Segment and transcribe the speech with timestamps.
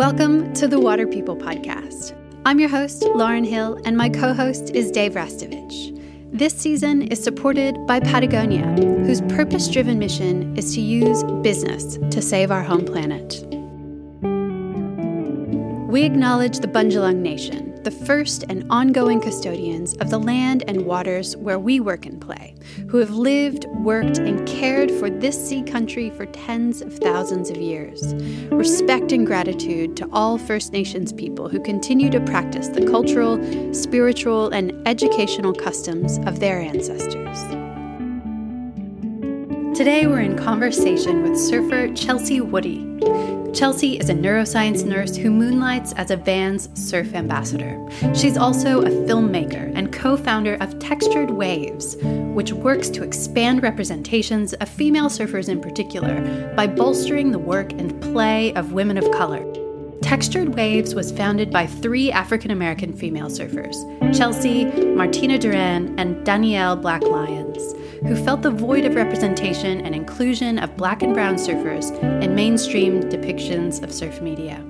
[0.00, 2.16] Welcome to the Water People Podcast.
[2.46, 5.94] I'm your host, Lauren Hill, and my co host is Dave Rastovich.
[6.32, 8.64] This season is supported by Patagonia,
[9.04, 13.44] whose purpose driven mission is to use business to save our home planet.
[15.90, 21.36] We acknowledge the Bundjalung Nation the first and ongoing custodians of the land and waters
[21.36, 22.54] where we work and play,
[22.88, 27.56] who have lived, worked, and cared for this sea country for tens of thousands of
[27.56, 28.14] years.
[28.50, 33.38] Respect and gratitude to all First Nations people who continue to practice the cultural,
[33.72, 37.38] spiritual, and educational customs of their ancestors.
[39.76, 42.84] Today, we're in conversation with surfer Chelsea Woody.
[43.52, 47.76] Chelsea is a neuroscience nurse who moonlights as a Vans surf ambassador.
[48.14, 51.96] She's also a filmmaker and co founder of Textured Waves,
[52.34, 58.00] which works to expand representations of female surfers in particular by bolstering the work and
[58.00, 59.44] play of women of color.
[60.00, 63.76] Textured Waves was founded by three African American female surfers
[64.16, 67.74] Chelsea, Martina Duran, and Danielle Black Lyons
[68.06, 71.90] who felt the void of representation and inclusion of black and brown surfers
[72.22, 74.64] in mainstream depictions of surf media.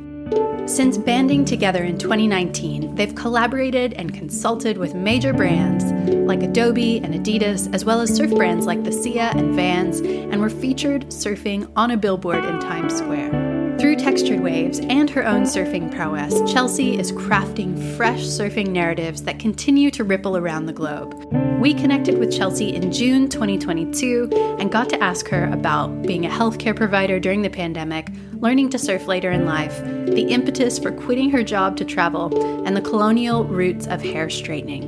[0.66, 7.12] Since banding together in 2019, they've collaborated and consulted with major brands like Adobe and
[7.12, 11.68] Adidas, as well as surf brands like the Seea and Vans, and were featured surfing
[11.74, 13.49] on a billboard in Times Square.
[13.90, 19.40] Through Textured Waves and her own surfing prowess, Chelsea is crafting fresh surfing narratives that
[19.40, 21.12] continue to ripple around the globe.
[21.60, 24.28] We connected with Chelsea in June 2022
[24.60, 28.78] and got to ask her about being a healthcare provider during the pandemic, learning to
[28.78, 33.42] surf later in life, the impetus for quitting her job to travel, and the colonial
[33.42, 34.86] roots of hair straightening.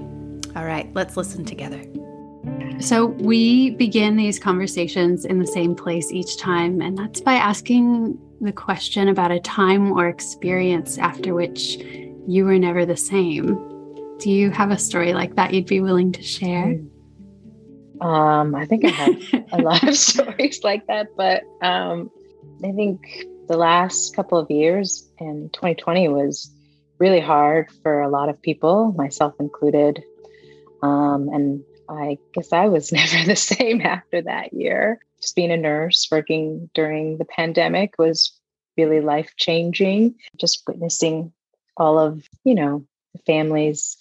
[0.54, 1.82] All right, let's listen together.
[2.82, 8.18] So, we begin these conversations in the same place each time, and that's by asking
[8.40, 11.76] the question about a time or experience after which
[12.26, 13.54] you were never the same.
[14.18, 16.80] Do you have a story like that you'd be willing to share?
[18.00, 22.10] Um, I think I have a lot of stories like that, but um,
[22.64, 26.50] I think the last couple of years in 2020 was
[26.98, 30.02] really hard for a lot of people, myself included.
[30.82, 35.56] Um, and I guess I was never the same after that year just being a
[35.56, 38.32] nurse working during the pandemic was
[38.76, 40.16] really life changing.
[40.36, 41.32] Just witnessing
[41.76, 43.96] all of, you know, the families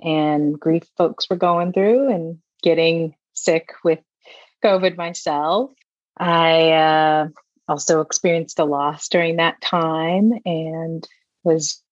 [0.00, 4.00] and grief folks were going through and getting sick with
[4.64, 5.70] COVID myself.
[6.16, 7.28] I uh,
[7.68, 11.06] also experienced a loss during that time and
[11.44, 11.82] was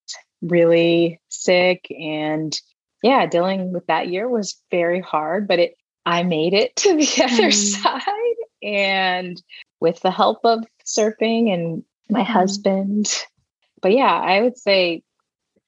[0.40, 2.58] really sick and
[3.02, 5.74] yeah dealing with that year was very hard but it
[6.06, 7.54] i made it to the other mm.
[7.54, 9.42] side and
[9.80, 12.32] with the help of surfing and my mm-hmm.
[12.32, 13.24] husband.
[13.80, 15.02] But yeah, I would say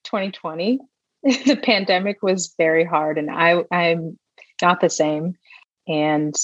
[0.04, 0.80] 2020,
[1.22, 4.18] the pandemic was very hard and I I'm
[4.60, 5.34] not the same.
[5.88, 6.34] And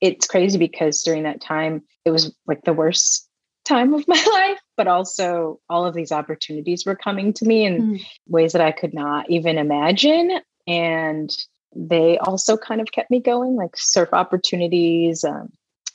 [0.00, 3.28] it's crazy because during that time it was like the worst
[3.64, 7.82] time of my life, but also all of these opportunities were coming to me in
[7.82, 8.06] mm.
[8.26, 10.40] ways that I could not even imagine.
[10.66, 11.30] And
[11.76, 15.50] they also kind of kept me going, like surf opportunities, um,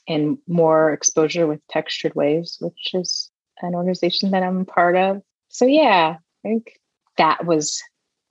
[0.06, 3.28] and more exposure with textured waves, which is
[3.60, 5.20] an organization that I'm part of.
[5.48, 6.78] So yeah, I think
[7.18, 7.82] that was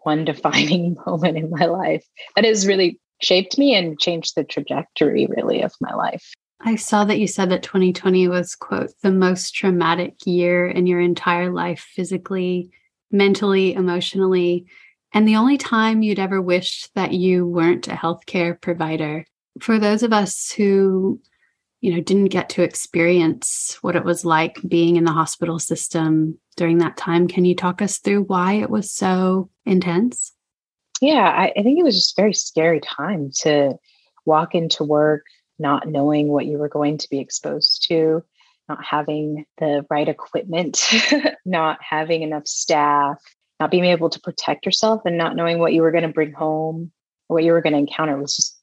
[0.04, 2.08] one defining moment in my life
[2.38, 6.32] that has really shaped me and changed the trajectory really of my life.
[6.68, 11.00] I saw that you said that 2020 was quote the most traumatic year in your
[11.00, 12.72] entire life physically,
[13.12, 14.66] mentally, emotionally,
[15.14, 19.26] and the only time you'd ever wished that you weren't a healthcare provider.
[19.62, 21.22] For those of us who
[21.82, 26.40] you know didn't get to experience what it was like being in the hospital system
[26.56, 30.34] during that time can you talk us through why it was so intense
[31.00, 33.76] yeah I, I think it was just a very scary time to
[34.26, 35.26] walk into work
[35.60, 38.24] not knowing what you were going to be exposed to
[38.68, 40.90] not having the right equipment
[41.46, 43.22] not having enough staff
[43.60, 46.34] not being able to protect yourself and not knowing what you were going to bring
[46.34, 46.92] home
[47.30, 48.60] or what you were going to encounter was just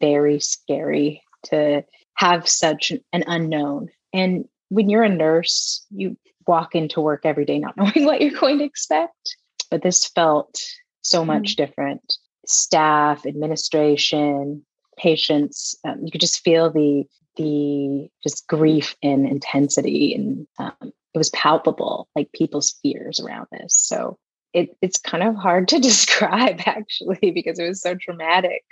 [0.00, 1.84] very scary to
[2.14, 3.88] have such an unknown.
[4.12, 8.38] And when you're a nurse, you walk into work every day not knowing what you're
[8.38, 9.36] going to expect.
[9.70, 10.60] But this felt
[11.02, 11.64] so much mm-hmm.
[11.64, 12.16] different.
[12.46, 14.64] Staff, administration,
[14.98, 17.04] patients, um, you could just feel the
[17.36, 23.74] the just grief and intensity and um, it was palpable like people's fears around this
[23.74, 24.18] so
[24.52, 28.62] it, it's kind of hard to describe actually because it was so traumatic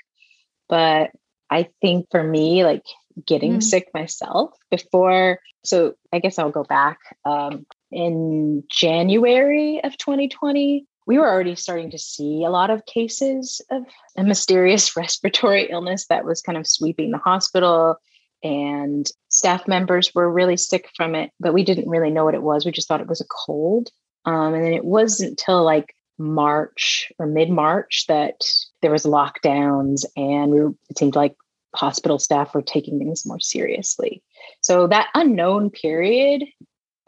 [0.68, 1.10] but
[1.48, 2.84] i think for me like
[3.26, 3.62] getting mm.
[3.62, 5.40] sick myself before.
[5.64, 6.98] So I guess I'll go back.
[7.24, 13.60] Um, in January of 2020, we were already starting to see a lot of cases
[13.68, 13.82] of
[14.16, 17.96] a mysterious respiratory illness that was kind of sweeping the hospital.
[18.44, 22.44] And staff members were really sick from it, but we didn't really know what it
[22.44, 22.64] was.
[22.64, 23.90] We just thought it was a cold.
[24.24, 28.44] Um, and then it wasn't until like March or mid March that
[28.80, 31.34] there was lockdowns, and we were, it seemed like
[31.74, 34.22] hospital staff were taking things more seriously.
[34.60, 36.44] So that unknown period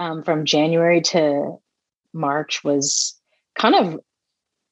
[0.01, 1.59] um, from January to
[2.13, 3.15] March was
[3.55, 4.01] kind of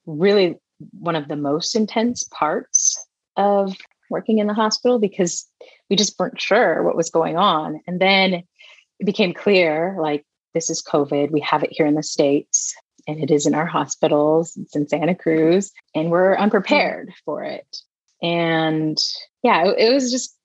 [0.06, 0.56] really
[0.92, 3.04] one of the most intense parts
[3.36, 3.76] of
[4.08, 5.48] working in the hospital because
[5.88, 7.80] we just weren't sure what was going on.
[7.86, 11.30] And then it became clear like, this is COVID.
[11.30, 12.74] We have it here in the States
[13.06, 14.56] and it is in our hospitals.
[14.56, 17.76] It's in Santa Cruz and we're unprepared for it.
[18.20, 18.98] And
[19.42, 20.36] yeah, it, was just,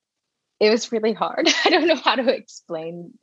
[0.60, 1.50] it was really hard.
[1.66, 3.14] I don't know how to explain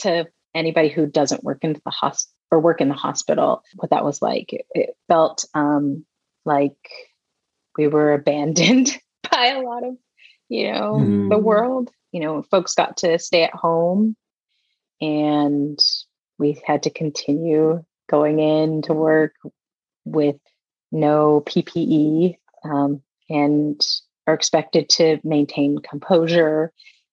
[0.00, 4.04] to anybody who doesn't work in the hospital or work in the hospital what that
[4.04, 4.52] was like.
[4.52, 6.04] It, it felt um,
[6.44, 6.76] like
[7.76, 8.96] we were abandoned
[9.30, 9.96] by a lot of,
[10.48, 11.28] you know, mm.
[11.30, 11.90] the world.
[12.12, 14.16] You know, folks got to stay at home
[15.00, 15.78] and
[16.38, 19.34] we had to continue going in to work
[20.04, 20.36] with
[20.90, 23.80] no PPE um, and
[24.26, 26.72] are expected to maintain composure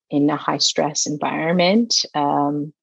[0.09, 2.73] in a high stress environment um,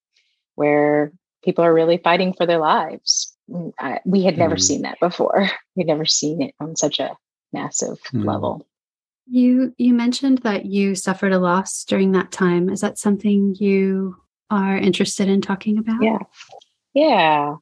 [0.54, 3.34] where people are really fighting for their lives.
[3.50, 4.62] Mm, I, we had never mm.
[4.62, 5.48] seen that before.
[5.76, 7.16] We'd never seen it on such a
[7.52, 8.24] massive mm.
[8.24, 8.66] level.
[9.26, 12.68] You you mentioned that you suffered a loss during that time.
[12.68, 14.16] Is that something you
[14.50, 16.02] are interested in talking about?
[16.02, 16.18] Yeah.
[16.92, 17.56] Yeah.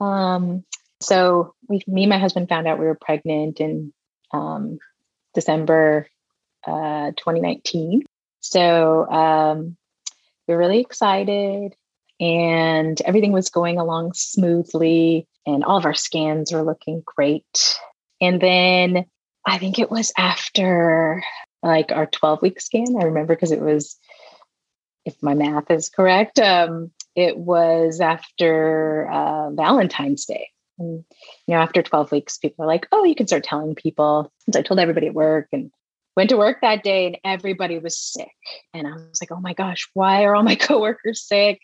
[0.00, 0.64] Um,
[1.00, 3.92] so we, me and my husband found out we were pregnant in
[4.32, 4.78] um,
[5.34, 6.08] December
[6.66, 8.04] uh, 2019.
[8.40, 9.76] So um,
[10.46, 11.74] we were really excited
[12.22, 17.76] and everything was going along smoothly and all of our scans were looking great.
[18.20, 19.06] And then
[19.44, 21.24] I think it was after
[21.64, 22.94] like our 12 week scan.
[22.96, 23.98] I remember because it was,
[25.04, 30.48] if my math is correct, um, it was after uh, Valentine's Day.
[30.78, 31.04] And,
[31.48, 34.32] you know, after 12 weeks, people are like, oh, you can start telling people.
[34.52, 35.72] So I told everybody at work and
[36.16, 38.30] went to work that day and everybody was sick.
[38.72, 41.60] And I was like, oh my gosh, why are all my coworkers sick?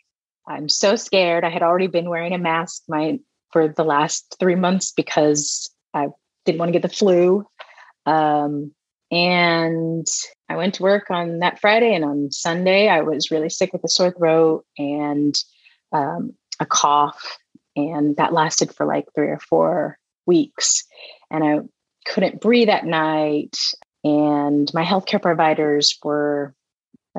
[0.49, 1.43] I'm so scared.
[1.43, 3.19] I had already been wearing a mask my
[3.51, 6.07] for the last three months because I
[6.45, 7.45] didn't want to get the flu.
[8.05, 8.71] Um,
[9.11, 10.07] and
[10.49, 13.83] I went to work on that Friday, and on Sunday I was really sick with
[13.83, 15.35] a sore throat and
[15.91, 17.37] um, a cough,
[17.75, 20.83] and that lasted for like three or four weeks.
[21.31, 21.59] And I
[22.05, 23.57] couldn't breathe at night.
[24.03, 26.53] And my healthcare providers were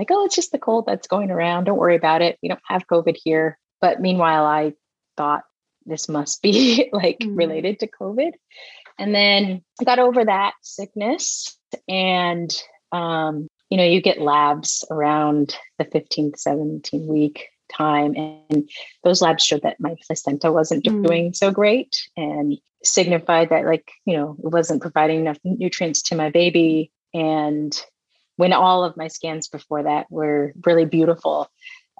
[0.00, 1.64] like, oh, it's just the cold that's going around.
[1.64, 2.38] Don't worry about it.
[2.42, 3.58] We don't have COVID here.
[3.82, 4.72] But meanwhile, I
[5.18, 5.42] thought
[5.84, 7.36] this must be like mm-hmm.
[7.36, 8.32] related to COVID.
[8.98, 11.54] And then I got over that sickness.
[11.86, 12.50] And,
[12.92, 18.14] um, you know, you get labs around the 15th, 17 week time.
[18.16, 18.70] And
[19.04, 21.02] those labs showed that my placenta wasn't mm-hmm.
[21.02, 26.16] doing so great and signified that, like, you know, it wasn't providing enough nutrients to
[26.16, 26.90] my baby.
[27.12, 27.78] And
[28.40, 31.50] when all of my scans before that were really beautiful.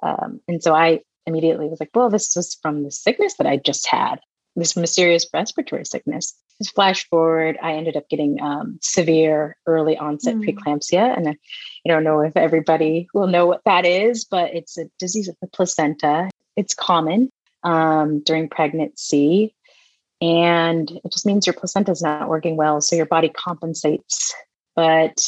[0.01, 3.57] Um, and so I immediately was like, well, this was from the sickness that I
[3.57, 4.15] just had,
[4.55, 6.35] this mysterious respiratory sickness.
[6.57, 10.43] Just flash forward, I ended up getting um, severe early onset mm.
[10.43, 11.15] preeclampsia.
[11.15, 14.85] And I, I don't know if everybody will know what that is, but it's a
[14.97, 16.31] disease of the placenta.
[16.55, 17.29] It's common
[17.63, 19.53] um, during pregnancy.
[20.21, 22.81] And it just means your placenta is not working well.
[22.81, 24.33] So your body compensates.
[24.75, 25.21] But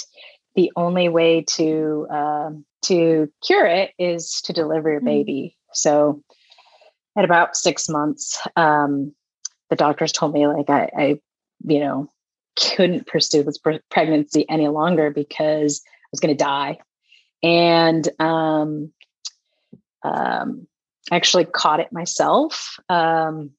[0.55, 5.05] the only way to um, to cure it is to deliver your hmm.
[5.05, 5.55] baby.
[5.55, 5.75] Mm.
[5.75, 6.23] So
[7.17, 9.13] at about six months, um,
[9.69, 11.19] the doctors told me like I, I,
[11.65, 12.09] you know,
[12.55, 16.77] couldn't pursue this pre- pregnancy any longer because I was going to die,
[17.41, 18.91] and um,
[20.03, 20.67] um,
[21.11, 22.77] I actually caught it myself.
[22.89, 23.51] Um,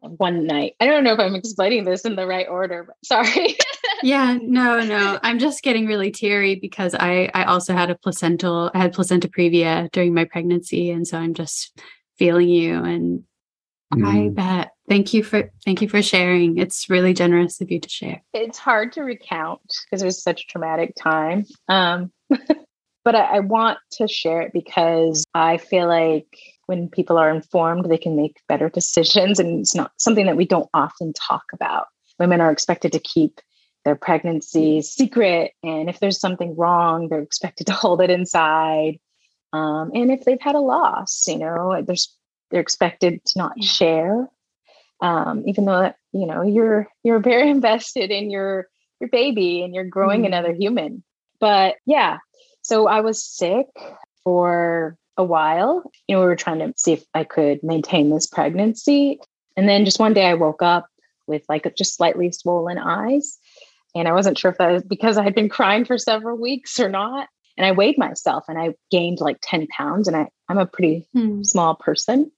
[0.00, 0.74] one night.
[0.78, 3.56] I don't know if I'm explaining this in the right order, but sorry.
[4.06, 5.18] yeah, no, no.
[5.24, 9.26] I'm just getting really teary because I I also had a placental I had placenta
[9.28, 11.76] previa during my pregnancy and so I'm just
[12.16, 13.24] feeling you and
[13.92, 14.06] mm.
[14.06, 14.70] I bet.
[14.88, 16.56] Thank you for thank you for sharing.
[16.56, 18.22] It's really generous of you to share.
[18.32, 21.44] It's hard to recount because it was such a traumatic time.
[21.68, 26.28] Um but I, I want to share it because I feel like
[26.66, 29.40] when people are informed, they can make better decisions.
[29.40, 31.86] And it's not something that we don't often talk about.
[32.20, 33.40] Women are expected to keep
[33.86, 35.52] their pregnancy secret.
[35.62, 38.98] And if there's something wrong, they're expected to hold it inside.
[39.52, 42.12] Um, and if they've had a loss, you know, there's
[42.50, 44.28] they're expected to not share.
[45.00, 48.66] Um, even though you know you're you're very invested in your
[49.00, 50.26] your baby and you're growing mm.
[50.26, 51.04] another human.
[51.38, 52.18] But yeah,
[52.62, 53.66] so I was sick
[54.24, 55.90] for a while.
[56.08, 59.20] You know, we were trying to see if I could maintain this pregnancy.
[59.56, 60.88] And then just one day I woke up
[61.26, 63.38] with like just slightly swollen eyes.
[63.98, 66.78] And I wasn't sure if that was because I had been crying for several weeks
[66.78, 67.28] or not.
[67.56, 70.06] And I weighed myself and I gained like 10 pounds.
[70.06, 71.42] And I, I'm a pretty hmm.
[71.42, 72.30] small person.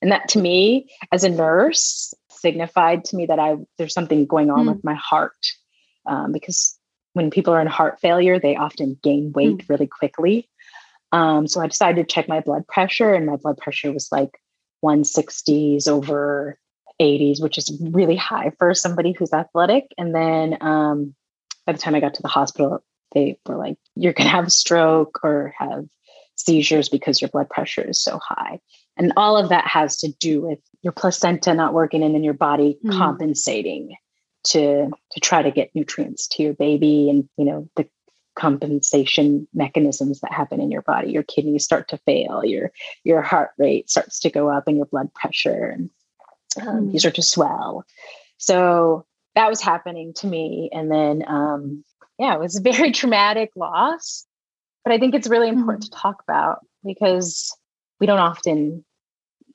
[0.00, 4.50] And that to me, as a nurse, signified to me that I there's something going
[4.50, 4.72] on hmm.
[4.72, 5.36] with my heart.
[6.06, 6.78] Um, because
[7.12, 9.72] when people are in heart failure, they often gain weight hmm.
[9.72, 10.48] really quickly.
[11.12, 14.40] Um, so I decided to check my blood pressure, and my blood pressure was like
[14.84, 16.58] 160s over
[17.00, 19.84] 80s, which is really high for somebody who's athletic.
[19.98, 21.14] And then um,
[21.66, 24.46] by the time I got to the hospital, they were like, you're going to have
[24.46, 25.86] a stroke or have
[26.36, 28.60] seizures because your blood pressure is so high.
[28.96, 32.34] And all of that has to do with your placenta not working and then your
[32.34, 32.92] body mm.
[32.92, 33.96] compensating
[34.44, 37.88] to to try to get nutrients to your baby and you know the
[38.36, 42.70] compensation mechanisms that happen in your body your kidneys start to fail your
[43.02, 45.90] your heart rate starts to go up and your blood pressure and
[46.58, 46.92] um, mm.
[46.92, 47.84] you start to swell
[48.38, 51.84] so that was happening to me and then um,
[52.18, 54.26] yeah it was a very traumatic loss
[54.84, 55.90] but i think it's really important mm.
[55.90, 57.56] to talk about because
[58.00, 58.84] we don't often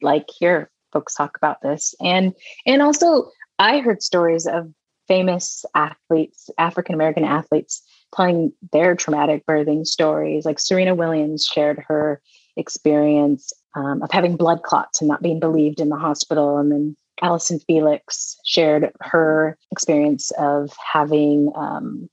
[0.01, 2.33] like hear folks talk about this and
[2.65, 3.29] and also
[3.59, 4.71] i heard stories of
[5.07, 7.83] famous athletes african american athletes
[8.15, 10.45] telling their traumatic birthing stories.
[10.45, 12.21] Like Serena Williams shared her
[12.57, 16.57] experience um, of having blood clots and not being believed in the hospital.
[16.57, 22.09] And then Allyson Felix shared her experience of having um,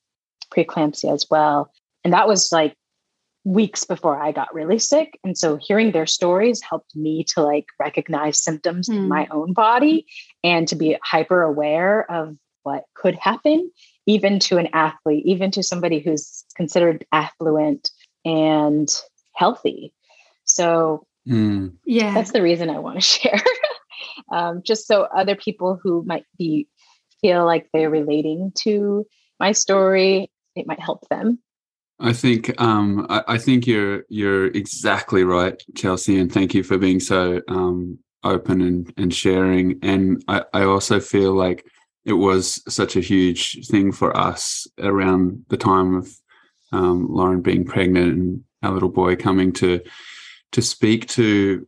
[0.54, 1.70] preeclampsia as well.
[2.04, 2.74] And that was like
[3.44, 5.18] weeks before I got really sick.
[5.24, 8.96] And so hearing their stories helped me to like recognize symptoms mm.
[8.96, 10.06] in my own body
[10.44, 13.70] and to be hyper aware of what could happen
[14.06, 17.90] even to an athlete, even to somebody who's considered affluent
[18.24, 18.94] and
[19.34, 19.92] healthy.
[20.58, 21.72] So, mm.
[21.86, 23.40] yeah, that's the reason I want to share.
[24.32, 26.66] um, just so other people who might be
[27.20, 29.06] feel like they're relating to
[29.38, 31.38] my story, it might help them.
[32.00, 36.76] I think um, I, I, think you're you're exactly right, Chelsea, and thank you for
[36.76, 39.78] being so um, open and, and sharing.
[39.82, 41.66] And I, I also feel like
[42.04, 46.12] it was such a huge thing for us around the time of
[46.72, 49.80] um, Lauren being pregnant and our little boy coming to
[50.52, 51.66] to speak to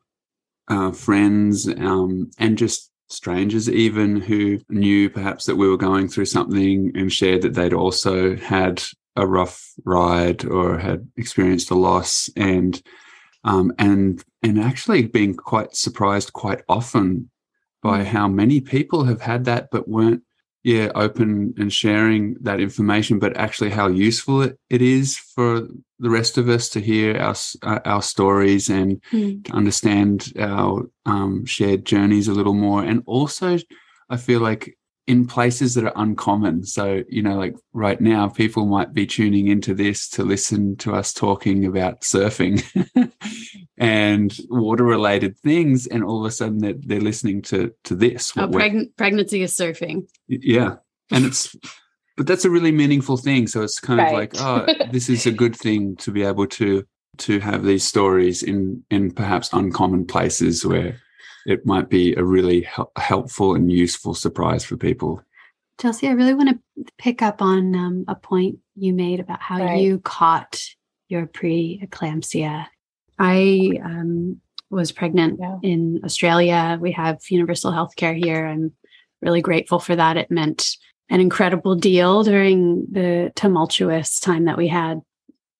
[0.69, 6.25] uh, friends um, and just strangers even who knew perhaps that we were going through
[6.25, 8.83] something and shared that they'd also had
[9.17, 12.81] a rough ride or had experienced a loss and
[13.43, 17.31] um, and and actually being quite surprised quite often
[17.83, 18.05] by mm.
[18.05, 20.23] how many people have had that but weren't
[20.63, 25.67] yeah open and sharing that information but actually how useful it, it is for
[25.99, 29.45] the rest of us to hear our uh, our stories and mm.
[29.45, 33.59] to understand our um, shared journeys a little more and also
[34.11, 34.77] i feel like
[35.11, 36.63] in places that are uncommon.
[36.63, 40.95] So, you know, like right now, people might be tuning into this to listen to
[40.95, 42.63] us talking about surfing
[43.77, 45.89] and water related things.
[45.89, 48.33] And all of a sudden they're, they're listening to, to this.
[48.37, 50.09] Oh, preg- pregnancy is surfing.
[50.29, 50.77] Yeah.
[51.11, 51.57] And it's,
[52.17, 53.49] but that's a really meaningful thing.
[53.49, 54.13] So it's kind right.
[54.13, 56.87] of like, oh, this is a good thing to be able to,
[57.17, 61.01] to have these stories in, in perhaps uncommon places where
[61.47, 65.23] it might be a really helpful and useful surprise for people.
[65.81, 69.65] Chelsea, I really want to pick up on um, a point you made about how
[69.65, 69.81] right.
[69.81, 70.61] you caught
[71.09, 72.67] your preeclampsia.
[73.19, 75.57] I um, was pregnant yeah.
[75.63, 76.79] in Australia.
[76.81, 78.47] We have universal health care here.
[78.47, 78.73] I'm
[79.23, 80.17] really grateful for that.
[80.17, 80.77] It meant
[81.09, 85.01] an incredible deal during the tumultuous time that we had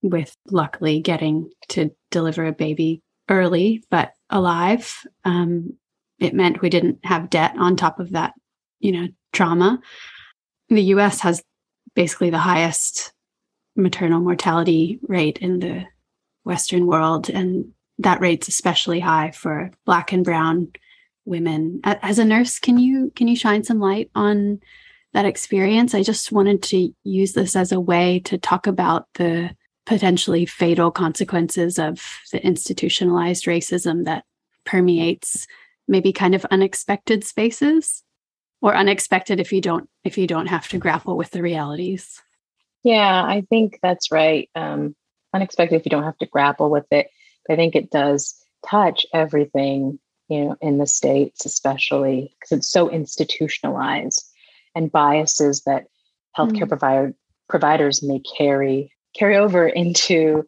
[0.03, 5.07] with luckily getting to deliver a baby early but alive.
[5.25, 5.79] Um,
[6.19, 8.35] it meant we didn't have debt on top of that,
[8.81, 9.81] you know, trauma.
[10.69, 11.43] The US has
[11.95, 13.13] basically the highest
[13.77, 15.87] maternal mortality rate in the
[16.45, 17.31] Western world.
[17.31, 20.73] And that rate's especially high for black and brown
[21.25, 21.81] women.
[21.85, 24.61] As a nurse, can you can you shine some light on
[25.13, 25.95] that experience?
[25.95, 29.51] I just wanted to use this as a way to talk about the
[29.87, 32.01] potentially fatal consequences of
[32.33, 34.25] the institutionalized racism that
[34.65, 35.47] permeates
[35.89, 38.05] maybe kind of unexpected spaces?
[38.63, 42.21] or unexpected if you don't if you don't have to grapple with the realities
[42.83, 44.95] yeah i think that's right um
[45.35, 47.09] unexpected if you don't have to grapple with it
[47.49, 48.35] i think it does
[48.67, 54.25] touch everything you know in the states especially because it's so institutionalized
[54.75, 55.87] and biases that
[56.37, 56.69] healthcare mm.
[56.69, 57.15] provider
[57.49, 60.47] providers may carry carry over into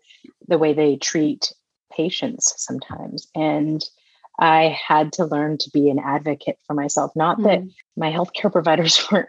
[0.49, 1.53] the way they treat
[1.91, 3.85] patients sometimes and
[4.39, 7.13] I had to learn to be an advocate for myself.
[7.15, 7.45] Not mm.
[7.45, 7.69] that hmm.
[7.97, 9.29] my healthcare providers weren't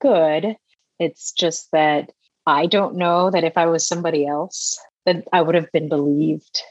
[0.00, 0.56] good.
[0.98, 2.10] It's just that
[2.46, 6.62] I don't know that if I was somebody else, that I would have been believed.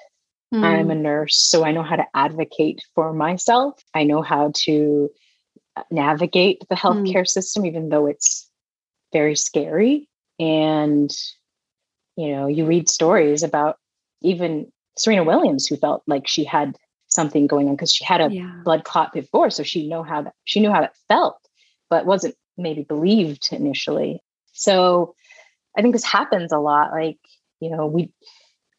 [0.53, 0.63] Mm.
[0.63, 3.83] I'm a nurse, so I know how to advocate for myself.
[3.93, 5.09] I know how to
[5.89, 6.87] navigate the hmm.
[6.87, 7.27] healthcare mm.
[7.27, 8.49] system, even though it's
[9.11, 10.07] very scary.
[10.39, 11.11] And,
[12.15, 13.77] you know, you read stories about
[14.21, 16.75] even Serena Williams, who felt like she had
[17.07, 18.59] something going on because she had a yeah.
[18.63, 21.37] blood clot before, so she know how that she knew how it felt,
[21.89, 24.21] but wasn't maybe believed initially.
[24.53, 25.15] So
[25.77, 26.91] I think this happens a lot.
[26.91, 27.19] Like
[27.59, 28.11] you know, we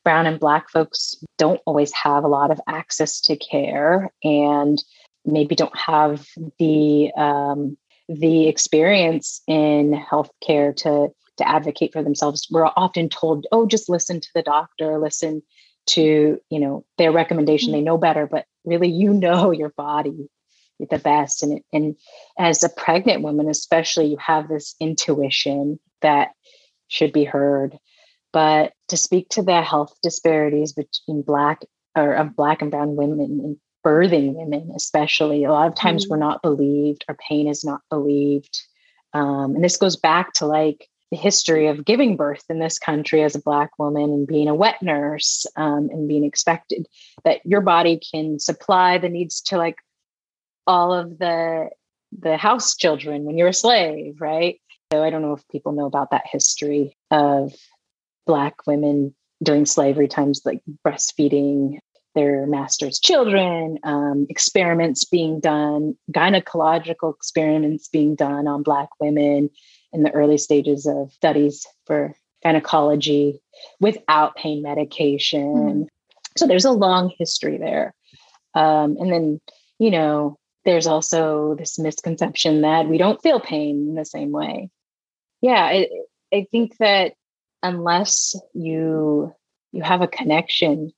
[0.05, 4.83] brown and black folks don't always have a lot of access to care, and
[5.25, 6.27] maybe don't have
[6.59, 7.77] the um,
[8.09, 12.47] the experience in healthcare to to advocate for themselves.
[12.51, 15.43] We're often told, "Oh, just listen to the doctor, listen
[15.87, 17.85] to you know their recommendation they mm.
[17.85, 20.29] know better but really you know your body
[20.91, 21.97] the best and and
[22.39, 26.33] as a pregnant woman especially you have this intuition that
[26.89, 27.79] should be heard
[28.33, 31.63] but to speak to the health disparities between black
[31.97, 36.11] or of black and brown women and birthing women especially a lot of times mm
[36.11, 38.63] we're not believed our pain is not believed
[39.15, 43.23] um, and this goes back to like the history of giving birth in this country
[43.23, 46.89] as a black woman and being a wet nurse um, and being expected
[47.23, 49.77] that your body can supply the needs to like
[50.67, 51.71] all of the
[52.19, 54.61] the house children when you're a slave right?
[54.93, 57.55] So i don't know if people know about that history of
[58.27, 61.79] black women during slavery times like breastfeeding
[62.17, 69.51] their master's children um, experiments being done gynecological experiments being done on black women
[69.95, 73.41] in the early stages of studies for gynecology
[73.81, 75.55] without pain medication.
[75.55, 75.87] Mm.
[76.37, 77.95] So there's a long history there.
[78.55, 79.41] Um, and then,
[79.79, 84.71] you know, there's also this misconception that we don't feel pain in the same way.
[85.41, 85.89] Yeah, I,
[86.33, 87.15] I think that
[87.63, 89.33] unless you
[89.73, 90.93] you have a connection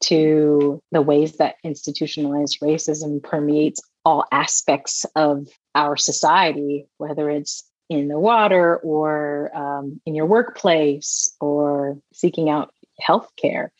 [0.00, 7.64] to the ways that institutionalized racism permeates all aspects of our society, whether it's
[7.98, 13.72] in the water or um, in your workplace or seeking out health care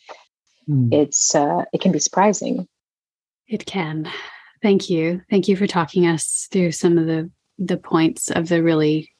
[0.69, 0.93] mm.
[0.93, 2.67] it's uh, it can be surprising.
[3.47, 4.09] It can.
[4.61, 5.21] Thank you.
[5.29, 9.11] Thank you for talking us through some of the the points of the really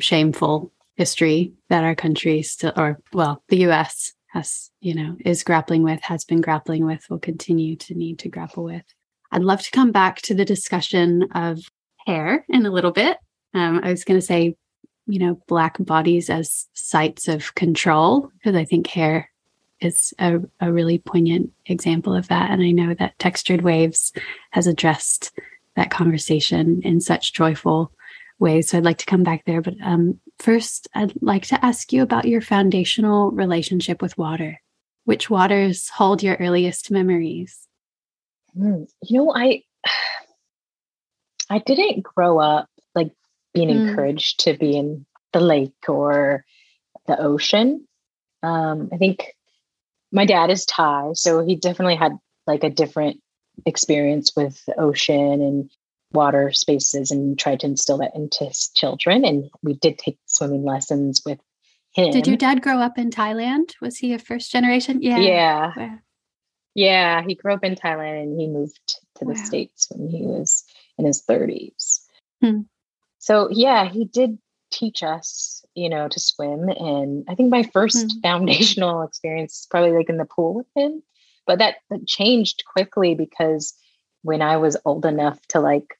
[0.00, 5.82] shameful history that our country still or well the us has you know is grappling
[5.82, 8.82] with has been grappling with will continue to need to grapple with.
[9.30, 11.60] I'd love to come back to the discussion of
[12.06, 13.18] hair in a little bit
[13.58, 14.56] um, I was going to say,
[15.06, 19.30] you know, Black bodies as sites of control, because I think hair
[19.80, 22.50] is a, a really poignant example of that.
[22.50, 24.12] And I know that Textured Waves
[24.50, 25.32] has addressed
[25.76, 27.92] that conversation in such joyful
[28.38, 28.70] ways.
[28.70, 29.62] So I'd like to come back there.
[29.62, 34.60] But um, first, I'd like to ask you about your foundational relationship with water.
[35.04, 37.66] Which waters hold your earliest memories?
[38.56, 39.62] Mm, you know, I
[41.50, 42.68] I didn't grow up
[43.54, 43.88] being mm.
[43.88, 46.44] encouraged to be in the lake or
[47.06, 47.86] the ocean.
[48.42, 49.34] Um, I think
[50.12, 52.12] my dad is Thai, so he definitely had
[52.46, 53.20] like a different
[53.66, 55.70] experience with the ocean and
[56.12, 59.24] water spaces and tried to instill that into his children.
[59.24, 61.38] And we did take swimming lessons with
[61.92, 62.10] him.
[62.10, 63.72] Did your dad grow up in Thailand?
[63.82, 65.02] Was he a first generation?
[65.02, 65.18] Yeah.
[65.18, 65.72] Yeah.
[65.76, 65.98] Wow.
[66.74, 67.22] Yeah.
[67.26, 69.44] He grew up in Thailand and he moved to the wow.
[69.44, 70.64] States when he was
[70.96, 72.00] in his 30s.
[72.42, 72.60] Hmm
[73.18, 74.38] so yeah he did
[74.70, 78.20] teach us you know to swim and i think my 1st mm-hmm.
[78.20, 81.02] foundational experience is probably like in the pool with him
[81.46, 83.74] but that, that changed quickly because
[84.22, 85.98] when i was old enough to like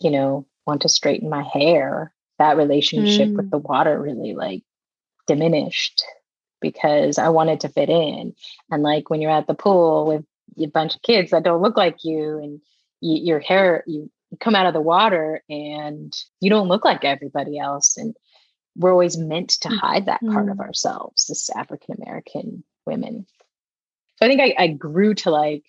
[0.00, 3.36] you know want to straighten my hair that relationship mm.
[3.36, 4.62] with the water really like
[5.26, 6.02] diminished
[6.60, 8.34] because i wanted to fit in
[8.70, 10.24] and like when you're at the pool with
[10.58, 12.60] a bunch of kids that don't look like you and
[13.00, 17.04] you, your hair you you come out of the water and you don't look like
[17.04, 17.96] everybody else.
[17.96, 18.14] And
[18.76, 20.60] we're always meant to hide that part of mm-hmm.
[20.60, 23.26] ourselves as African American women.
[24.16, 25.64] So I think I, I grew to like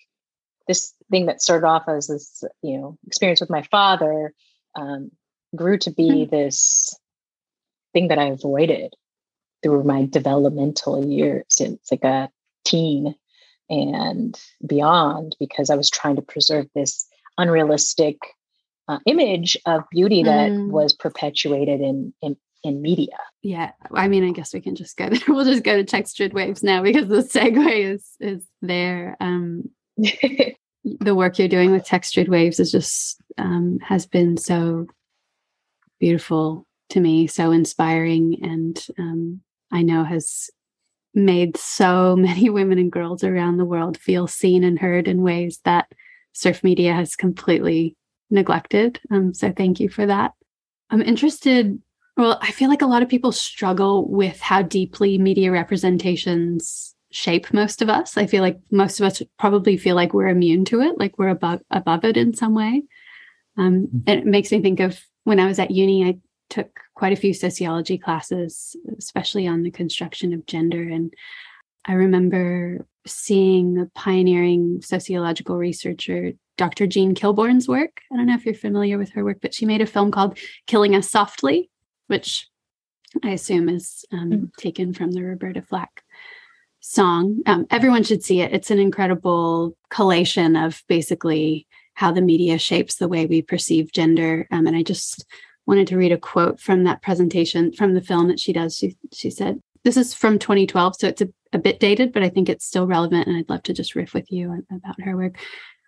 [0.68, 4.32] this thing that started off as this, you know, experience with my father,
[4.76, 5.10] um,
[5.56, 6.34] grew to be mm-hmm.
[6.34, 6.96] this
[7.92, 8.94] thing that I avoided
[9.62, 12.30] through my developmental years since like a
[12.64, 13.14] teen
[13.68, 17.06] and beyond because I was trying to preserve this
[17.38, 18.18] unrealistic
[18.92, 20.68] uh, image of beauty that mm.
[20.70, 23.16] was perpetuated in, in in media.
[23.42, 25.18] Yeah, I mean, I guess we can just go there.
[25.28, 29.16] We'll just go to textured waves now because the segue is is there.
[29.20, 34.86] Um, the work you're doing with textured waves is just um, has been so
[35.98, 39.40] beautiful to me, so inspiring, and um,
[39.72, 40.50] I know has
[41.14, 45.60] made so many women and girls around the world feel seen and heard in ways
[45.64, 45.88] that
[46.32, 47.96] surf media has completely
[48.32, 48.98] neglected.
[49.10, 50.32] Um, so thank you for that.
[50.90, 51.80] I'm interested.
[52.16, 57.52] Well, I feel like a lot of people struggle with how deeply media representations shape
[57.52, 58.16] most of us.
[58.16, 61.28] I feel like most of us probably feel like we're immune to it, like we're
[61.28, 62.82] above above it in some way.
[63.56, 64.08] Um, mm-hmm.
[64.08, 66.04] it makes me think of when I was at uni.
[66.04, 66.18] I
[66.50, 71.14] took quite a few sociology classes, especially on the construction of gender, and
[71.86, 76.86] I remember seeing a pioneering sociological researcher, Dr.
[76.86, 78.00] Jean Kilbourne's work.
[78.12, 80.38] I don't know if you're familiar with her work, but she made a film called
[80.66, 81.70] Killing Us Softly,
[82.06, 82.48] which
[83.22, 84.56] I assume is um, mm.
[84.56, 86.02] taken from the Roberta Flack
[86.80, 87.40] song.
[87.46, 88.52] Um, everyone should see it.
[88.52, 94.46] It's an incredible collation of basically how the media shapes the way we perceive gender.
[94.50, 95.24] Um, and I just
[95.66, 98.76] wanted to read a quote from that presentation from the film that she does.
[98.76, 102.28] She she said, "This is from 2012, so it's a, a bit dated, but I
[102.28, 105.38] think it's still relevant, and I'd love to just riff with you about her work."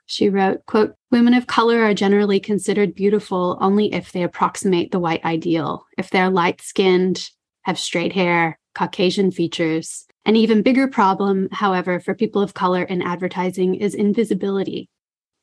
[0.07, 4.99] She wrote, quote, Women of color are generally considered beautiful only if they approximate the
[4.99, 7.31] white ideal, if they're light skinned,
[7.63, 10.07] have straight hair, Caucasian features.
[10.27, 14.89] An even bigger problem, however, for people of color in advertising is invisibility.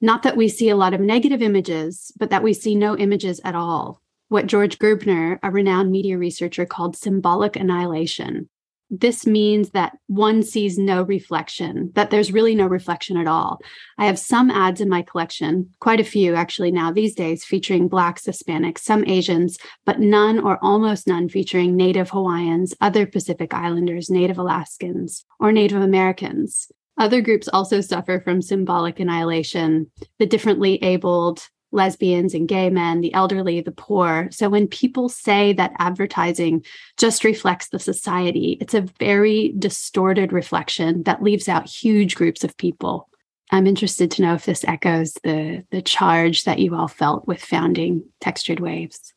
[0.02, 3.40] Not that we see a lot of negative images, but that we see no images
[3.44, 4.02] at all.
[4.30, 8.50] What George Gerbner, a renowned media researcher, called symbolic annihilation,
[8.92, 13.62] this means that one sees no reflection, that there's really no reflection at all.
[13.98, 17.88] I have some ads in my collection, quite a few actually now these days, featuring
[17.88, 24.10] Blacks, Hispanics, some Asians, but none or almost none featuring Native Hawaiians, other Pacific Islanders,
[24.10, 26.70] Native Alaskans, or Native Americans.
[26.98, 29.90] Other groups also suffer from symbolic annihilation.
[30.20, 34.28] The differently abled, lesbians and gay men, the elderly, the poor.
[34.32, 36.66] So when people say that advertising
[36.98, 42.58] just reflects the society, it's a very distorted reflection that leaves out huge groups of
[42.58, 43.10] people.
[43.52, 47.44] I'm interested to know if this echoes the the charge that you all felt with
[47.44, 49.14] founding Textured Waves.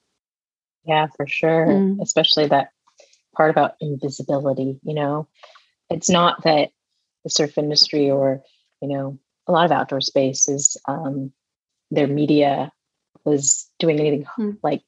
[0.85, 1.67] Yeah, for sure.
[1.67, 2.03] Mm.
[2.03, 2.71] Especially that
[3.37, 5.29] part about invisibility, you know.
[5.88, 6.71] It's not that
[7.23, 8.43] the surf industry or,
[8.81, 11.33] you know, a lot of outdoor spaces um,
[11.90, 12.73] their media
[13.25, 14.53] was doing anything hmm.
[14.62, 14.83] like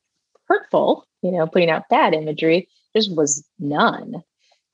[0.48, 2.68] hurtful, you know, putting out bad imagery.
[2.94, 4.22] Just was none.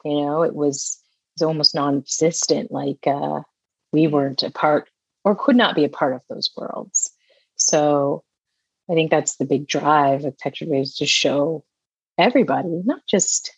[0.04, 2.70] You know, it was it was almost non-existent.
[2.70, 3.40] Like uh,
[3.92, 4.88] we weren't a part
[5.24, 7.10] or could not be a part of those worlds.
[7.56, 8.24] So
[8.90, 11.64] I think that's the big drive of Textured Waves to show
[12.18, 13.52] everybody, not just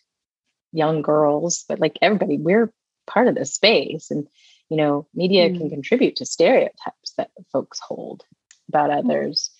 [0.71, 2.71] young girls, but like everybody, we're
[3.07, 4.11] part of the space.
[4.11, 4.27] And,
[4.69, 5.57] you know, media mm.
[5.57, 8.23] can contribute to stereotypes that folks hold
[8.69, 9.09] about mm-hmm.
[9.09, 9.51] others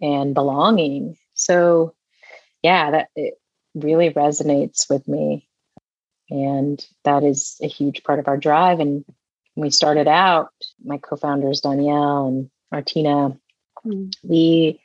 [0.00, 1.16] and belonging.
[1.34, 1.94] So,
[2.62, 3.34] yeah, that it
[3.74, 5.48] really resonates with me.
[6.30, 8.80] And that is a huge part of our drive.
[8.80, 9.04] And
[9.54, 10.50] when we started out,
[10.84, 13.38] my co-founders Danielle and Martina,
[13.84, 14.12] mm.
[14.22, 14.80] we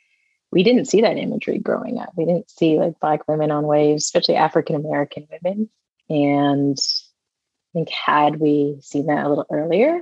[0.51, 2.09] we didn't see that imagery growing up.
[2.15, 5.69] We didn't see like black women on waves, especially African American women.
[6.09, 10.01] And I think had we seen that a little earlier,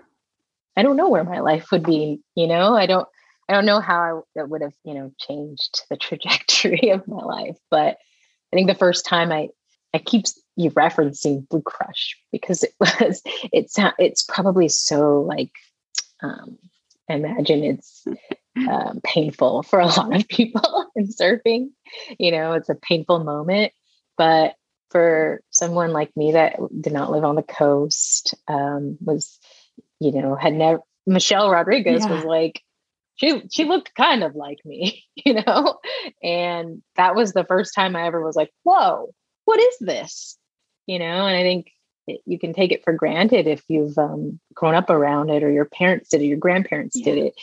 [0.75, 2.21] I don't know where my life would be.
[2.35, 3.07] You know, I don't
[3.49, 7.57] I don't know how I, would have, you know, changed the trajectory of my life,
[7.69, 7.97] but
[8.51, 9.49] I think the first time I,
[9.93, 13.21] I keep you referencing Blue Crush because it was,
[13.53, 15.51] it's, it's probably so like,
[16.21, 16.57] um,
[17.09, 18.05] I imagine it's
[18.69, 21.69] um, painful for a lot of people in surfing.
[22.19, 23.71] You know, it's a painful moment,
[24.17, 24.55] but
[24.89, 29.37] for someone like me that did not live on the coast, um, was,
[29.99, 32.11] you know, had never, Michelle Rodriguez yeah.
[32.11, 32.61] was like,
[33.17, 35.79] she she looked kind of like me, you know?
[36.23, 39.13] And that was the first time I ever was like, whoa,
[39.45, 40.37] what is this?
[40.85, 41.71] You know, and I think
[42.07, 45.51] it, you can take it for granted if you've um, grown up around it or
[45.51, 47.05] your parents did it, your grandparents yeah.
[47.05, 47.33] did it.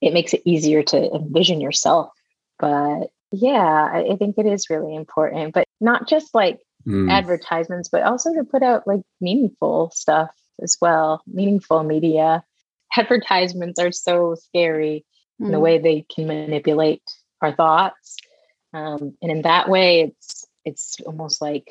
[0.00, 2.10] It makes it easier to envision yourself.
[2.58, 7.10] But yeah, I, I think it is really important, but not just like mm.
[7.10, 10.30] advertisements, but also to put out like meaningful stuff
[10.62, 12.44] as well, meaningful media.
[12.96, 15.04] Advertisements are so scary
[15.40, 15.50] mm.
[15.50, 17.02] the way they can manipulate
[17.40, 18.16] our thoughts.
[18.72, 21.68] Um, and in that way, it's it's almost like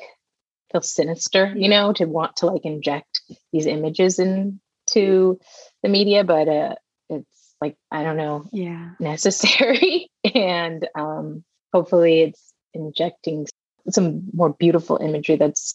[0.72, 3.20] feels sinister, you know, to want to like inject
[3.52, 5.38] these images into
[5.82, 6.74] the media, but uh,
[7.08, 13.46] it's like I don't know, yeah, necessary, and um, hopefully it's injecting
[13.90, 15.74] some more beautiful imagery that's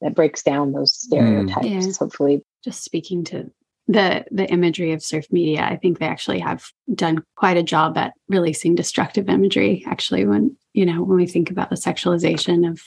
[0.00, 1.66] that breaks down those stereotypes.
[1.66, 1.86] Mm.
[1.86, 1.92] Yeah.
[1.98, 3.50] Hopefully, just speaking to
[3.90, 7.98] the the imagery of surf media, I think they actually have done quite a job
[7.98, 9.84] at releasing destructive imagery.
[9.86, 12.80] Actually, when you know when we think about the sexualization of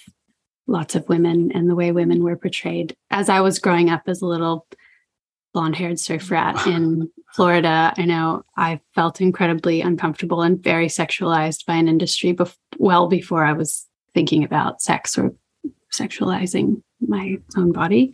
[0.66, 4.22] lots of women and the way women were portrayed, as I was growing up as
[4.22, 4.66] a little
[5.54, 11.66] blonde haired surf rat in Florida, I know I felt incredibly uncomfortable and very sexualized
[11.66, 15.36] by an industry bef- well before I was thinking about sex or
[15.92, 18.14] sexualizing my own body.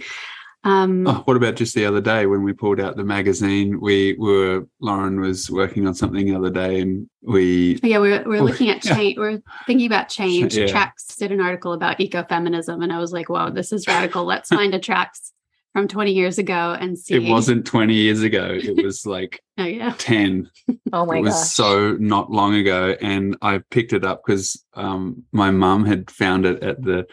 [0.63, 3.79] Um, oh, what about just the other day when we pulled out the magazine?
[3.79, 8.23] We were Lauren was working on something the other day, and we yeah we were,
[8.25, 9.15] we were looking at change.
[9.17, 9.21] Yeah.
[9.21, 10.57] We are thinking about change.
[10.57, 10.67] Yeah.
[10.67, 14.25] Tracks did an article about ecofeminism, and I was like, "Whoa, this is radical!
[14.25, 15.31] Let's find a Tracks
[15.71, 18.49] from 20 years ago and see." It wasn't 20 years ago.
[18.51, 20.49] It was like oh yeah 10.
[20.91, 21.13] Oh my!
[21.13, 21.47] God, it was gosh.
[21.51, 26.45] so not long ago, and I picked it up because um, my mum had found
[26.45, 27.07] it at the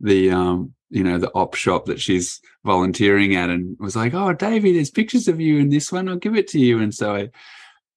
[0.00, 4.32] the um, you know the op shop that she's volunteering at and was like oh
[4.32, 6.08] davey there's pictures of you in this one.
[6.08, 6.80] I'll give it to you.
[6.80, 7.30] And so i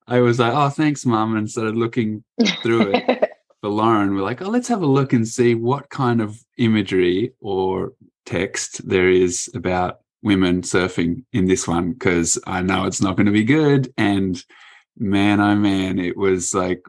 [0.08, 2.24] i was like oh thanks mom and started looking
[2.62, 3.30] through it
[3.62, 4.16] for lauren.
[4.16, 7.94] We're like oh let's have a look and see what kind of imagery or
[8.26, 13.26] text there is about women surfing in this one because i know it's not going
[13.26, 13.92] to be good.
[13.98, 14.42] And
[14.98, 16.84] man oh man it was like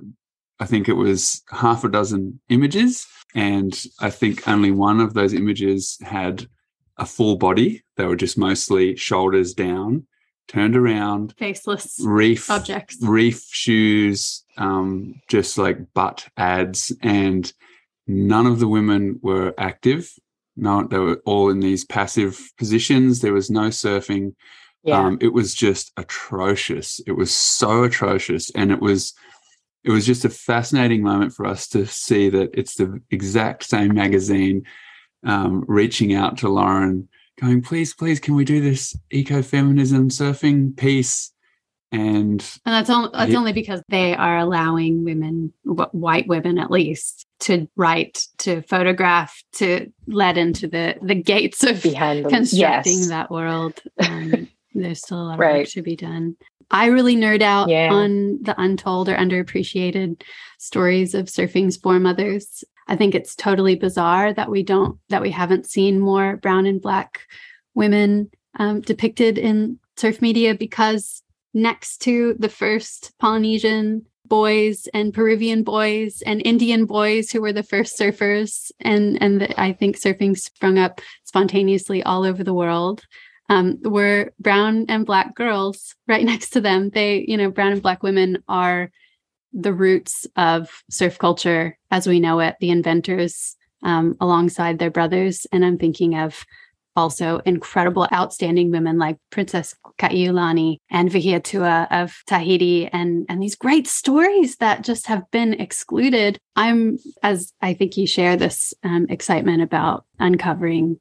[0.61, 5.35] i think it was half a dozen images and I think only one of those
[5.35, 6.47] images had
[6.97, 7.83] a full body.
[7.97, 10.07] They were just mostly shoulders down,
[10.47, 17.53] turned around, faceless reef objects, reef shoes, um, just like butt ads, and
[18.07, 20.13] none of the women were active.
[20.57, 23.21] No, they were all in these passive positions.
[23.21, 24.35] There was no surfing.
[24.85, 25.01] Yeah.
[25.01, 27.01] Um, it was just atrocious.
[27.07, 29.15] It was so atrocious, and it was
[29.85, 33.95] it was just a fascinating moment for us to see that it's the exact same
[33.95, 34.65] magazine
[35.25, 37.09] um, reaching out to Lauren,
[37.41, 41.33] going, please, please, can we do this ecofeminism surfing piece?
[41.93, 47.27] And, and that's, only, that's only because they are allowing women, white women at least,
[47.41, 53.09] to write, to photograph, to let into the the gates of Behind constructing yes.
[53.09, 53.81] that world.
[54.05, 55.59] Um, there's still a lot of right.
[55.59, 56.37] work to be done.
[56.71, 57.93] I really nerd out yeah.
[57.93, 60.23] on the untold or underappreciated
[60.59, 62.65] stories of surfing's foremothers.
[62.87, 66.81] I think it's totally bizarre that we don't that we haven't seen more brown and
[66.81, 67.21] black
[67.75, 71.23] women um, depicted in surf media because
[71.53, 77.63] next to the first Polynesian boys and Peruvian boys and Indian boys who were the
[77.63, 83.03] first surfers and and the, I think surfing sprung up spontaneously all over the world
[83.55, 86.91] um, were brown and black girls right next to them.
[86.91, 88.91] They, you know, brown and black women are
[89.53, 95.47] the roots of surf culture as we know it, the inventors um, alongside their brothers.
[95.53, 96.45] And I'm thinking of
[96.97, 103.89] also incredible, outstanding women like Princess Kaiulani and Vihiatua of Tahiti, and and these great
[103.89, 106.39] stories that just have been excluded.
[106.55, 111.01] I'm, as I think you share this um, excitement about uncovering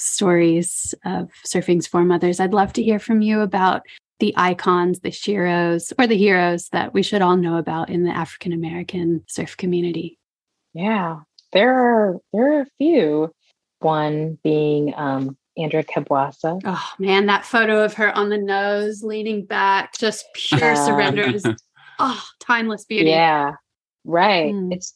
[0.00, 2.40] stories of surfing's foremothers.
[2.40, 3.82] I'd love to hear from you about
[4.18, 8.10] the icons, the sheroes, or the heroes that we should all know about in the
[8.10, 10.18] African American surf community.
[10.74, 11.20] Yeah,
[11.52, 13.32] there are there are a few.
[13.80, 16.60] One being um, Andrea Kabwasa.
[16.64, 21.22] Oh man, that photo of her on the nose, leaning back, just pure uh, surrender.
[21.22, 21.44] Is,
[21.98, 23.10] oh, timeless beauty.
[23.10, 23.52] Yeah,
[24.04, 24.54] right.
[24.54, 24.74] Mm.
[24.74, 24.94] It's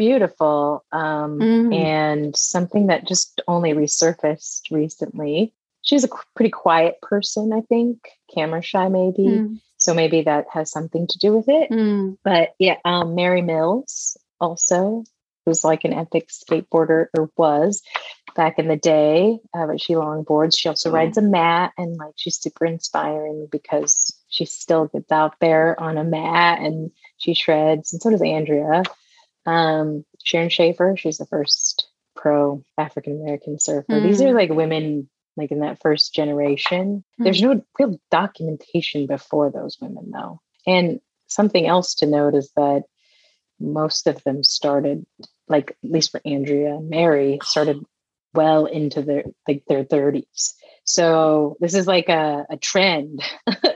[0.00, 1.74] beautiful um, mm.
[1.74, 5.52] and something that just only resurfaced recently.
[5.82, 7.98] She's a pretty quiet person, I think,
[8.34, 9.24] camera shy maybe.
[9.24, 9.60] Mm.
[9.76, 11.70] So maybe that has something to do with it.
[11.70, 12.16] Mm.
[12.24, 15.04] But yeah, um, Mary Mills also
[15.44, 17.82] was like an epic skateboarder or was
[18.34, 20.56] back in the day, uh, but she longboards.
[20.56, 25.34] She also rides a mat and like she's super inspiring because she still gets out
[25.40, 27.92] there on a mat and she shreds.
[27.92, 28.82] And so does Andrea.
[29.46, 33.92] Um, Sharon Schaffer, she's the first pro African American surfer.
[33.92, 34.02] Mm.
[34.02, 37.04] These are like women like in that first generation.
[37.18, 37.24] Mm.
[37.24, 40.40] There's no real documentation before those women though.
[40.66, 42.82] And something else to note is that
[43.58, 45.06] most of them started
[45.48, 47.84] like at least for Andrea and Mary started
[48.34, 50.54] well into their like their 30s.
[50.84, 53.74] So this is like a, a trend that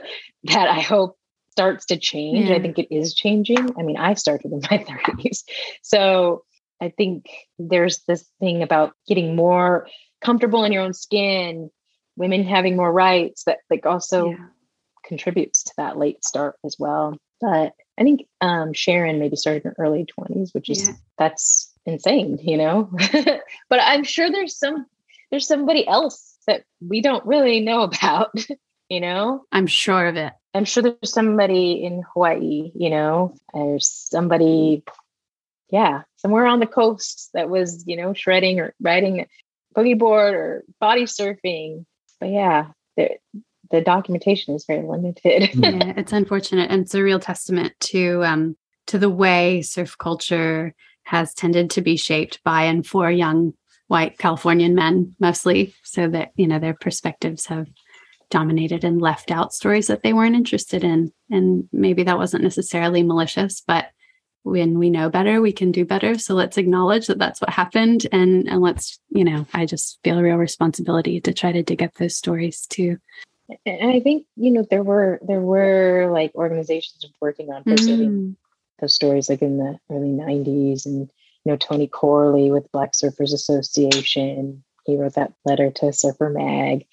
[0.69, 1.17] I hope
[1.55, 2.49] starts to change.
[2.49, 2.55] Yeah.
[2.55, 3.79] I think it is changing.
[3.79, 5.43] I mean, I started in my 30s.
[5.81, 6.43] So
[6.81, 9.87] I think there's this thing about getting more
[10.21, 11.69] comfortable in your own skin,
[12.17, 14.47] women having more rights that like also yeah.
[15.05, 17.17] contributes to that late start as well.
[17.39, 20.95] But I think um, Sharon maybe started in her early 20s, which is yeah.
[21.17, 22.89] that's insane, you know.
[23.69, 24.85] but I'm sure there's some
[25.31, 28.31] there's somebody else that we don't really know about,
[28.89, 29.45] you know.
[29.53, 30.33] I'm sure of it.
[30.55, 33.35] I'm sure there's somebody in Hawaii, you know.
[33.53, 34.83] There's somebody
[35.69, 39.27] yeah, somewhere on the coast that was, you know, shredding or riding a
[39.75, 41.85] boogie board or body surfing.
[42.19, 43.17] But yeah, the,
[43.71, 45.49] the documentation is very limited.
[45.55, 46.69] yeah, it's unfortunate.
[46.71, 48.55] And it's a real testament to um
[48.87, 53.53] to the way surf culture has tended to be shaped by and for young
[53.87, 57.67] white Californian men mostly, so that you know their perspectives have
[58.35, 61.09] dominated and left out stories that they weren't interested in.
[61.31, 63.85] And maybe that wasn't necessarily malicious, but
[64.43, 66.19] when we know better, we can do better.
[66.19, 70.19] So let's acknowledge that that's what happened, and and let's you know, I just feel
[70.19, 72.97] a real responsibility to try to dig up those stories too.
[73.65, 78.35] And I think you know there were there were like organizations working on preserving mm.
[78.79, 81.09] those stories, like in the early '90s, and
[81.45, 84.63] you know Tony Corley with Black Surfers Association.
[84.85, 86.85] He wrote that letter to Surfer Mag,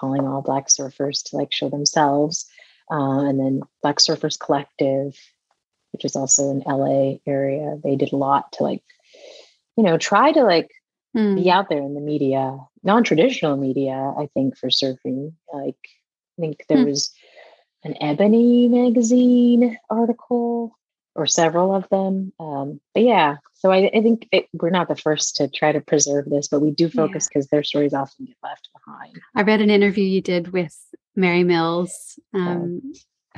[0.00, 2.46] calling all Black surfers to like show themselves.
[2.90, 5.14] Uh, and then Black Surfers Collective,
[5.92, 8.82] which is also in LA area, they did a lot to like,
[9.76, 10.70] you know, try to like
[11.16, 11.36] mm.
[11.36, 14.14] be out there in the media, non-traditional media.
[14.18, 15.76] I think for surfing, like
[16.38, 16.86] I think there mm.
[16.86, 17.12] was
[17.84, 20.77] an Ebony magazine article
[21.18, 22.32] or several of them.
[22.38, 25.80] Um, but yeah, so I, I think it, we're not the first to try to
[25.80, 27.56] preserve this, but we do focus because yeah.
[27.56, 29.18] their stories often get left behind.
[29.34, 30.76] I read an interview you did with
[31.16, 32.92] Mary Mills, um,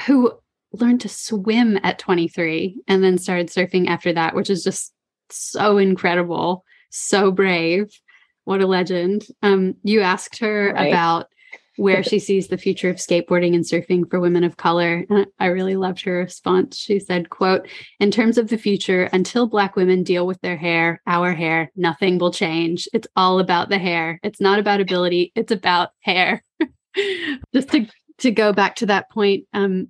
[0.07, 0.31] who
[0.73, 4.93] learned to swim at 23 and then started surfing after that, which is just
[5.31, 7.91] so incredible, so brave.
[8.45, 9.27] What a legend.
[9.43, 10.89] Um, you asked her right.
[10.89, 11.29] about
[11.81, 15.07] where she sees the future of skateboarding and surfing for women of color.
[15.09, 16.77] And I really loved her response.
[16.77, 17.67] She said, quote,
[17.99, 22.19] in terms of the future, until black women deal with their hair, our hair, nothing
[22.19, 22.87] will change.
[22.93, 24.21] It's all about the hair.
[24.23, 26.45] It's not about ability, it's about hair.
[27.55, 27.87] Just to
[28.19, 29.89] to go back to that point, um,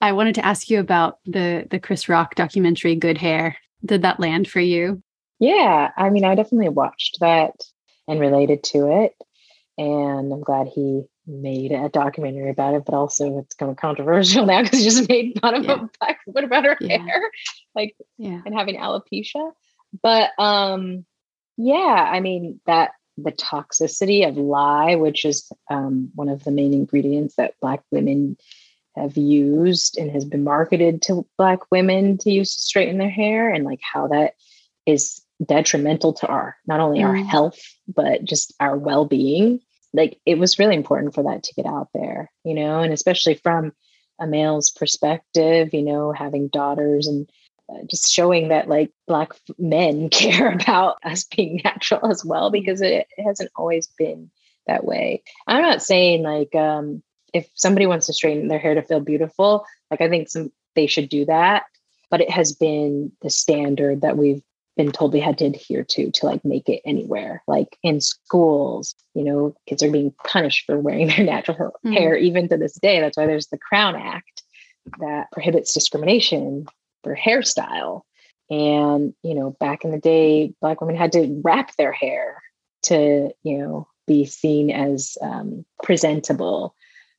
[0.00, 3.56] I wanted to ask you about the the Chris Rock documentary Good Hair.
[3.84, 5.02] Did that land for you?
[5.40, 7.54] Yeah, I mean, I definitely watched that
[8.06, 9.14] and related to it
[9.78, 12.84] and I'm glad he made a documentary about it.
[12.84, 15.72] But also, it's kind of controversial now because he just made fun of yeah.
[15.74, 16.98] a black woman about her yeah.
[16.98, 17.30] hair,
[17.74, 18.40] like yeah.
[18.44, 19.52] and having alopecia.
[20.02, 21.06] But um,
[21.56, 26.72] yeah, I mean that the toxicity of lye, which is um, one of the main
[26.72, 28.36] ingredients that Black women
[28.96, 33.48] have used and has been marketed to Black women to use to straighten their hair,
[33.48, 34.34] and like how that
[34.86, 37.04] is detrimental to our not only mm.
[37.04, 39.60] our health but just our well-being
[39.92, 43.34] like it was really important for that to get out there, you know, and especially
[43.34, 43.72] from
[44.20, 47.30] a male's perspective, you know, having daughters and
[47.70, 52.80] uh, just showing that like black men care about us being natural as well because
[52.80, 54.30] it, it hasn't always been
[54.66, 55.22] that way.
[55.46, 57.02] I'm not saying like um
[57.34, 60.86] if somebody wants to straighten their hair to feel beautiful, like I think some they
[60.86, 61.64] should do that,
[62.10, 64.42] but it has been the standard that we've
[64.78, 68.94] been told we had to adhere to to like make it anywhere like in schools
[69.12, 71.92] you know kids are being punished for wearing their natural mm.
[71.92, 73.00] hair even to this day.
[73.00, 74.42] That's why there's the crown act
[75.00, 76.66] that prohibits discrimination
[77.04, 78.02] for hairstyle.
[78.48, 82.40] And you know back in the day black women had to wrap their hair
[82.84, 86.74] to you know be seen as um, presentable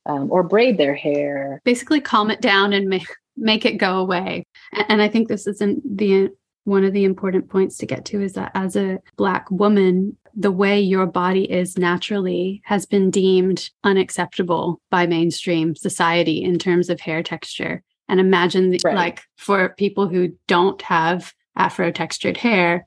[0.06, 1.60] um, or braid their hair.
[1.64, 4.44] Basically calm it down and make make it go away.
[4.88, 6.30] And i think this is in the
[6.64, 10.52] one of the important points to get to is that as a Black woman, the
[10.52, 17.00] way your body is naturally has been deemed unacceptable by mainstream society in terms of
[17.00, 17.82] hair texture.
[18.08, 18.94] And imagine, the, right.
[18.94, 22.86] like, for people who don't have afro textured hair,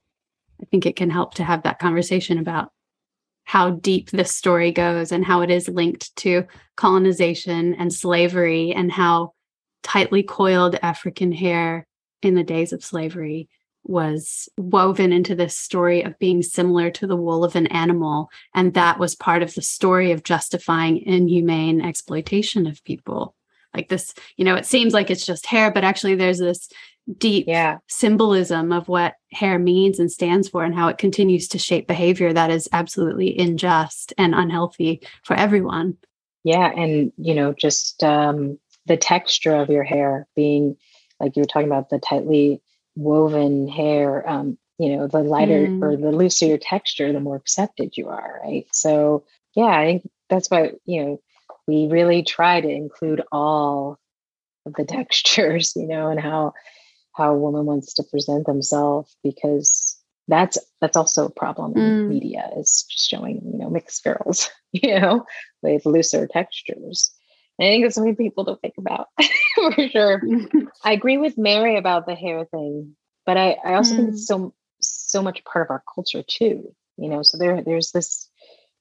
[0.62, 2.70] I think it can help to have that conversation about
[3.46, 6.46] how deep this story goes and how it is linked to
[6.76, 9.34] colonization and slavery and how
[9.82, 11.86] tightly coiled African hair
[12.22, 13.50] in the days of slavery
[13.86, 18.30] was woven into this story of being similar to the wool of an animal.
[18.54, 23.36] And that was part of the story of justifying inhumane exploitation of people.
[23.74, 26.70] Like this, you know, it seems like it's just hair, but actually there's this
[27.18, 27.80] deep yeah.
[27.88, 32.32] symbolism of what hair means and stands for and how it continues to shape behavior
[32.32, 35.98] that is absolutely unjust and unhealthy for everyone.
[36.44, 36.72] Yeah.
[36.72, 40.78] And, you know, just um, the texture of your hair being
[41.20, 42.62] like you were talking about the tightly
[42.96, 45.82] woven hair um, you know the lighter mm.
[45.82, 49.24] or the looser your texture the more accepted you are right so
[49.56, 51.22] yeah i think that's why you know
[51.68, 54.00] we really try to include all
[54.66, 56.54] of the textures you know and how
[57.16, 62.08] how a woman wants to present themselves because that's that's also a problem in mm.
[62.08, 65.26] media is just showing you know mixed girls you know
[65.62, 67.12] with looser textures
[67.60, 69.08] and i think that's something people don't think about
[69.56, 70.22] for sure
[70.84, 72.96] i agree with mary about the hair thing
[73.26, 73.98] but i i also mm.
[73.98, 74.28] think it's mm.
[74.28, 78.30] so so much part of our culture too you know so there there's this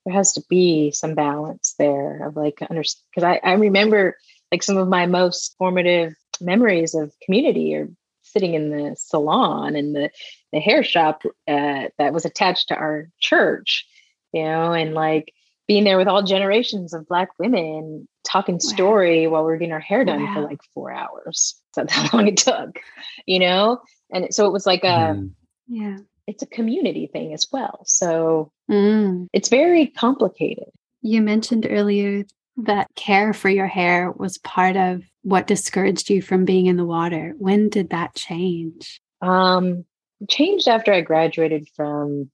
[0.05, 4.17] there has to be some balance there of like under because I, I remember
[4.51, 7.89] like some of my most formative memories of community or
[8.23, 10.11] sitting in the salon and the
[10.53, 13.87] the hair shop uh, that was attached to our church
[14.33, 15.33] you know and like
[15.73, 18.59] being there with all generations of black women talking wow.
[18.59, 20.35] story while we are getting our hair done wow.
[20.35, 22.79] for like four hours that's how long it took
[23.27, 23.81] you know
[24.13, 25.31] and so it was like a mm.
[25.67, 25.97] yeah
[26.27, 27.83] it's a community thing as well.
[27.85, 29.27] So mm.
[29.33, 30.69] it's very complicated.
[31.03, 32.25] You mentioned earlier
[32.59, 36.85] that care for your hair was part of what discouraged you from being in the
[36.85, 37.35] water.
[37.39, 39.01] When did that change?
[39.21, 39.85] Um,
[40.29, 42.31] changed after I graduated from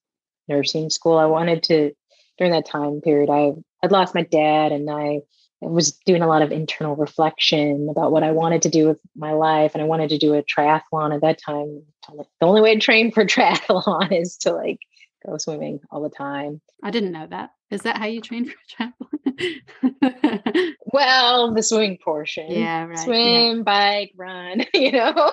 [0.48, 1.16] nursing school.
[1.16, 1.92] I wanted to
[2.38, 3.30] during that time period.
[3.30, 5.20] I I'd lost my dad, and I
[5.60, 9.32] was doing a lot of internal reflection about what I wanted to do with my
[9.32, 9.72] life.
[9.74, 11.82] And I wanted to do a triathlon at that time.
[12.08, 14.78] The only way to train for triathlon is to like
[15.26, 16.60] go swimming all the time.
[16.82, 17.50] I didn't know that.
[17.70, 20.74] Is that how you train for a triathlon?
[20.92, 22.50] well, the swimming portion.
[22.50, 22.98] Yeah, right.
[22.98, 23.62] Swim, yeah.
[23.62, 25.32] bike, run, you know?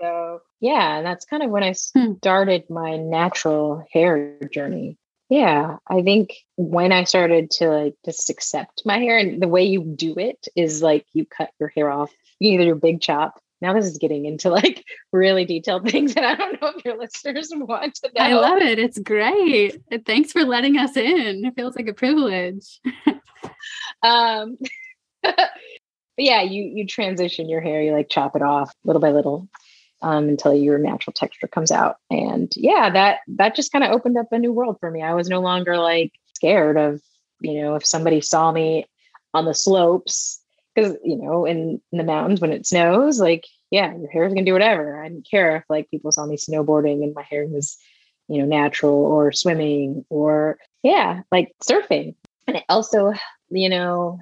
[0.00, 2.14] So, yeah, and that's kind of when I hmm.
[2.18, 4.98] started my natural hair journey
[5.32, 9.64] yeah i think when i started to like just accept my hair and the way
[9.64, 13.40] you do it is like you cut your hair off you either do big chop
[13.62, 16.98] now this is getting into like really detailed things and i don't know if your
[16.98, 18.22] listeners want to know.
[18.22, 22.80] i love it it's great thanks for letting us in it feels like a privilege.
[24.02, 24.58] Um
[26.18, 29.48] yeah you you transition your hair you like chop it off little by little
[30.02, 31.96] um, until your natural texture comes out.
[32.10, 35.02] And yeah, that that just kind of opened up a new world for me.
[35.02, 37.00] I was no longer like scared of,
[37.40, 38.86] you know, if somebody saw me
[39.34, 40.40] on the slopes,
[40.74, 44.34] because you know, in, in the mountains when it snows, like yeah, your hair is
[44.34, 45.02] gonna do whatever.
[45.02, 47.76] I didn't care if like people saw me snowboarding and my hair was,
[48.28, 52.14] you know, natural or swimming or yeah, like surfing.
[52.46, 53.14] And it also,
[53.50, 54.18] you know,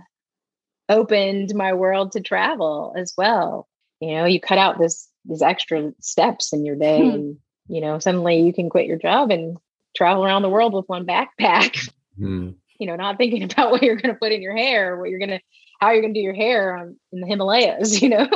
[0.89, 3.67] opened my world to travel as well.
[4.01, 7.11] You know, you cut out this these extra steps in your day hmm.
[7.11, 7.37] and
[7.69, 9.57] you know suddenly you can quit your job and
[9.97, 12.51] travel around the world with one backpack hmm.
[12.79, 15.19] you know not thinking about what you're going to put in your hair what you're
[15.19, 15.41] going to
[15.81, 18.29] how you're going to do your hair on, in the himalayas you know?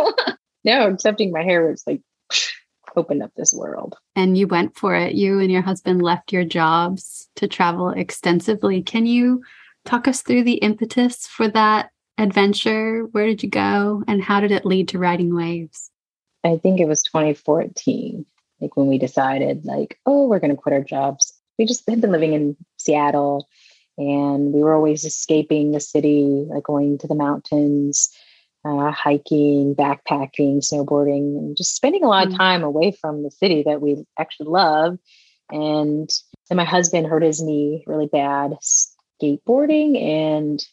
[0.64, 2.00] No accepting my hair was like
[2.96, 3.96] opened up this world.
[4.16, 5.14] And you went for it.
[5.14, 8.82] You and your husband left your jobs to travel extensively.
[8.82, 9.42] Can you
[9.84, 13.02] talk us through the impetus for that adventure?
[13.12, 15.90] Where did you go and how did it lead to riding waves
[16.44, 18.26] I think it was 2014,
[18.60, 21.32] like when we decided, like, oh, we're going to quit our jobs.
[21.58, 23.48] We just had been living in Seattle
[23.96, 28.10] and we were always escaping the city, like going to the mountains,
[28.64, 32.36] uh, hiking, backpacking, snowboarding, and just spending a lot of mm.
[32.36, 34.98] time away from the city that we actually love.
[35.50, 36.10] And
[36.48, 38.56] then my husband hurt his knee really bad
[39.22, 40.64] skateboarding, and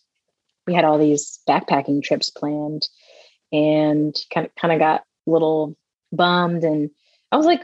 [0.66, 2.88] we had all these backpacking trips planned,
[3.52, 5.76] and kind of kind of got little
[6.12, 6.90] bummed and
[7.32, 7.62] I was like,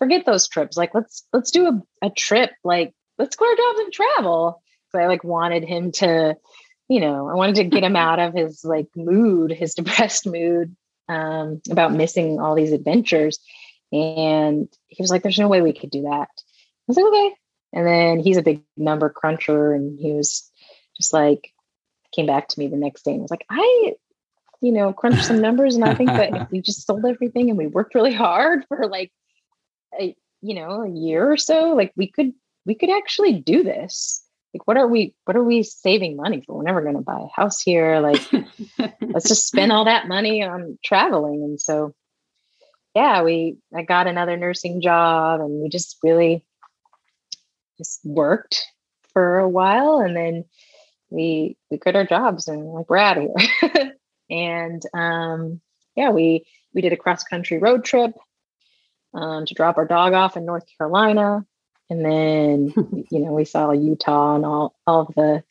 [0.00, 0.76] forget those trips.
[0.76, 2.50] Like let's let's do a, a trip.
[2.64, 4.62] Like let's our jobs and travel.
[4.90, 6.36] So I like wanted him to,
[6.88, 10.74] you know, I wanted to get him out of his like mood, his depressed mood
[11.08, 13.38] um, about missing all these adventures.
[13.92, 17.34] And he was like, "There's no way we could do that." I was like, "Okay."
[17.72, 20.48] And then he's a big number cruncher, and he was
[20.96, 21.52] just like,
[22.12, 23.94] came back to me the next day and was like, "I
[24.60, 25.74] you know, crunch some numbers.
[25.74, 28.86] And I think that if we just sold everything and we worked really hard for
[28.86, 29.12] like
[29.98, 32.32] a, you know, a year or so, like we could,
[32.66, 34.24] we could actually do this.
[34.52, 36.56] Like, what are we, what are we saving money for?
[36.56, 38.00] We're never going to buy a house here.
[38.00, 38.20] Like,
[39.00, 41.42] let's just spend all that money on traveling.
[41.44, 41.94] And so,
[42.94, 46.44] yeah, we, I got another nursing job and we just really
[47.78, 48.66] just worked
[49.12, 50.00] for a while.
[50.00, 50.44] And then
[51.10, 53.28] we, we quit our jobs and like, we're out of
[53.62, 53.92] here.
[54.30, 55.60] And um,
[55.96, 58.12] yeah, we we did a cross country road trip
[59.14, 61.44] um, to drop our dog off in North Carolina,
[61.88, 65.42] and then you know we saw Utah and all all of the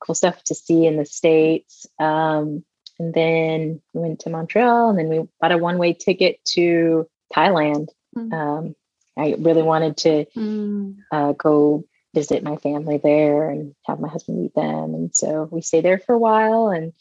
[0.00, 1.86] cool stuff to see in the states.
[1.98, 2.64] Um,
[2.98, 7.08] And then we went to Montreal and then we bought a one way ticket to
[7.34, 7.88] Thailand.
[8.16, 8.32] Mm.
[8.32, 8.76] Um,
[9.16, 10.96] I really wanted to mm.
[11.10, 14.94] uh, go visit my family there and have my husband meet them.
[14.94, 16.68] And so we stayed there for a while.
[16.68, 16.92] And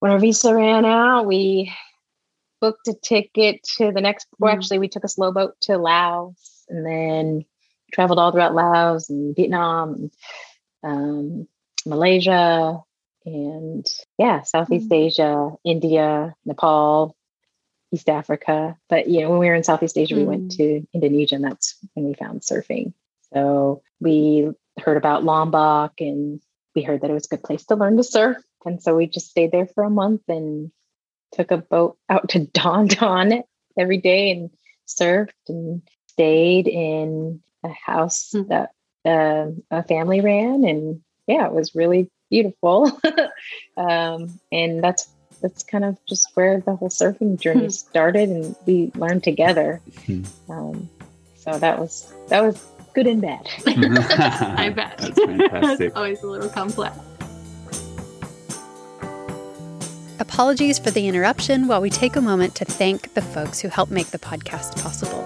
[0.00, 1.72] when our visa ran out, we
[2.60, 4.56] booked a ticket to the next, well, mm.
[4.56, 7.44] actually, we took a slow boat to Laos and then
[7.92, 10.10] traveled all throughout Laos and Vietnam and
[10.82, 11.48] um,
[11.86, 12.82] Malaysia
[13.24, 13.86] and
[14.18, 14.96] yeah, Southeast mm.
[14.96, 17.16] Asia, India, Nepal,
[17.92, 18.76] East Africa.
[18.88, 20.18] But you know, when we were in Southeast Asia, mm.
[20.18, 20.56] we went mm.
[20.56, 22.92] to Indonesia, and that's when we found surfing.
[23.32, 26.40] So we heard about Lombok, and
[26.74, 28.36] we heard that it was a good place to learn to surf.
[28.64, 30.70] And so we just stayed there for a month and
[31.32, 33.42] took a boat out to Don Don
[33.78, 34.50] every day and
[34.86, 38.48] surfed and stayed in a house mm.
[38.48, 38.70] that
[39.04, 40.64] uh, a family ran.
[40.64, 42.90] And yeah, it was really beautiful.
[43.76, 45.08] um, and that's
[45.40, 47.68] that's kind of just where the whole surfing journey hmm.
[47.68, 49.80] started, and we learned together.
[50.04, 50.24] Hmm.
[50.48, 50.90] Um,
[51.36, 52.60] so that was that was
[52.92, 53.48] good and bad.
[53.66, 54.98] I bet.
[54.98, 55.96] That's fantastic.
[55.96, 56.98] always a little complex.
[60.20, 63.88] Apologies for the interruption while we take a moment to thank the folks who help
[63.88, 65.22] make the podcast possible.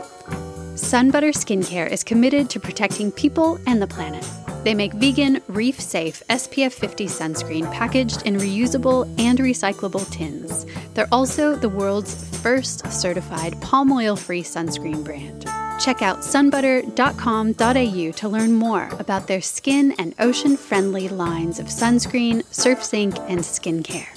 [0.74, 4.26] Sunbutter Skincare is committed to protecting people and the planet.
[4.64, 10.66] They make vegan, reef safe SPF 50 sunscreen packaged in reusable and recyclable tins.
[10.92, 15.46] They're also the world's first certified palm oil free sunscreen brand.
[15.80, 22.44] Check out sunbutter.com.au to learn more about their skin and ocean friendly lines of sunscreen,
[22.52, 24.08] surf zinc, and skincare.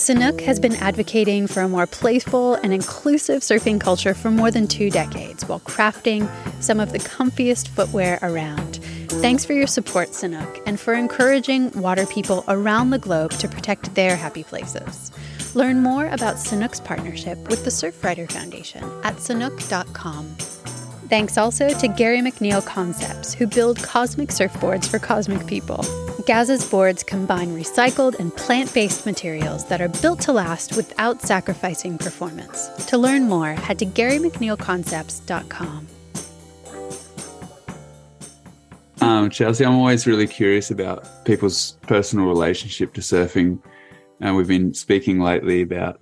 [0.00, 4.66] Sanuk has been advocating for a more playful and inclusive surfing culture for more than
[4.66, 6.26] two decades while crafting
[6.62, 8.76] some of the comfiest footwear around.
[9.20, 13.94] Thanks for your support, Sanuk, and for encouraging water people around the globe to protect
[13.94, 15.12] their happy places.
[15.54, 20.34] Learn more about Sanuk's partnership with the Surfrider Foundation at sanuk.com.
[21.10, 25.84] Thanks also to Gary McNeil Concepts, who build cosmic surfboards for cosmic people.
[26.24, 31.98] Gaz's boards combine recycled and plant based materials that are built to last without sacrificing
[31.98, 32.68] performance.
[32.86, 35.88] To learn more, head to GaryMcNeilConcepts.com.
[39.00, 43.60] Um, Chelsea, I'm always really curious about people's personal relationship to surfing.
[44.20, 46.00] And we've been speaking lately about,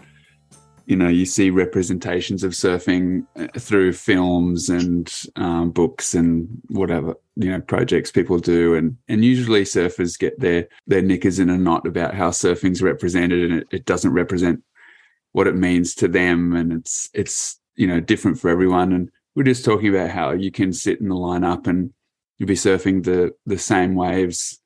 [0.88, 7.14] you know, you see representations of surfing uh, through films and um, books and whatever,
[7.36, 8.74] you know, projects people do.
[8.74, 13.50] And, and usually surfers get their, their knickers in a knot about how surfing's represented
[13.50, 14.64] and it, it doesn't represent
[15.32, 16.56] what it means to them.
[16.56, 18.94] And it's, it's, you know, different for everyone.
[18.94, 21.92] And we're just talking about how you can sit in the lineup and
[22.38, 24.60] you'll be surfing the the same waves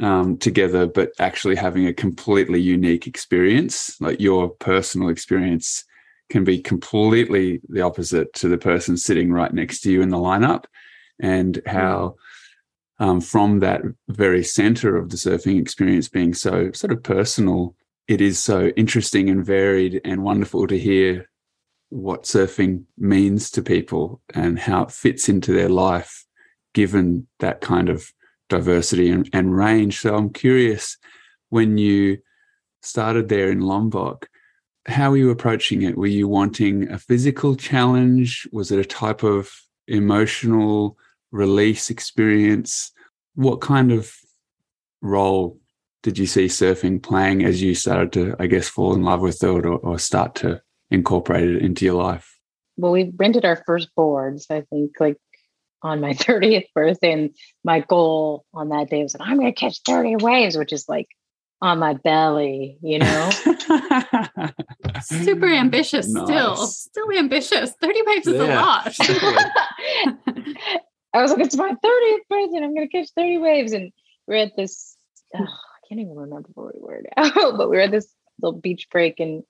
[0.00, 4.00] um, together, but actually having a completely unique experience.
[4.00, 5.84] Like your personal experience
[6.28, 10.16] can be completely the opposite to the person sitting right next to you in the
[10.16, 10.64] lineup,
[11.20, 12.16] and how
[12.98, 17.74] um, from that very center of the surfing experience being so sort of personal,
[18.08, 21.28] it is so interesting and varied and wonderful to hear
[21.90, 26.24] what surfing means to people and how it fits into their life
[26.74, 28.12] given that kind of
[28.48, 30.00] diversity and, and range.
[30.00, 30.96] So I'm curious
[31.50, 32.18] when you
[32.82, 34.28] started there in Lombok,
[34.86, 35.96] how were you approaching it?
[35.96, 38.48] Were you wanting a physical challenge?
[38.52, 39.50] Was it a type of
[39.88, 40.96] emotional
[41.32, 42.92] release experience?
[43.34, 44.14] What kind of
[45.02, 45.58] role
[46.02, 49.42] did you see surfing playing as you started to, I guess, fall in love with
[49.42, 52.38] it or, or start to incorporate it into your life?
[52.76, 55.16] Well, we rented our first boards, I think, like
[55.82, 57.12] on my 30th birthday.
[57.12, 57.30] And
[57.64, 60.88] my goal on that day was that I'm going to catch 30 waves, which is
[60.88, 61.08] like
[61.62, 63.30] on my belly, you know?
[65.00, 66.24] Super mm, ambitious nice.
[66.24, 66.56] still.
[66.56, 67.72] Still ambitious.
[67.80, 68.42] 30 waves is yeah.
[68.42, 68.94] a lot.
[71.14, 73.72] I was like, it's my 30th birthday I'm going to catch 30 waves.
[73.72, 73.92] And
[74.26, 74.96] we're at this,
[75.34, 78.12] oh, I can't even remember where we were now, but we were at this
[78.42, 79.42] little beach break and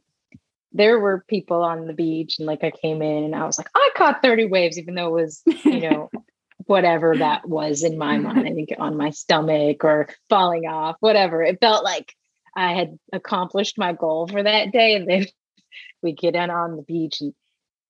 [0.76, 3.70] there were people on the beach and like I came in and I was like,
[3.74, 6.10] I caught 30 waves, even though it was, you know,
[6.66, 8.46] whatever that was in my mind.
[8.46, 11.42] I think on my stomach or falling off, whatever.
[11.42, 12.12] It felt like
[12.54, 14.94] I had accomplished my goal for that day.
[14.94, 15.26] And then
[16.02, 17.34] we get in on the beach and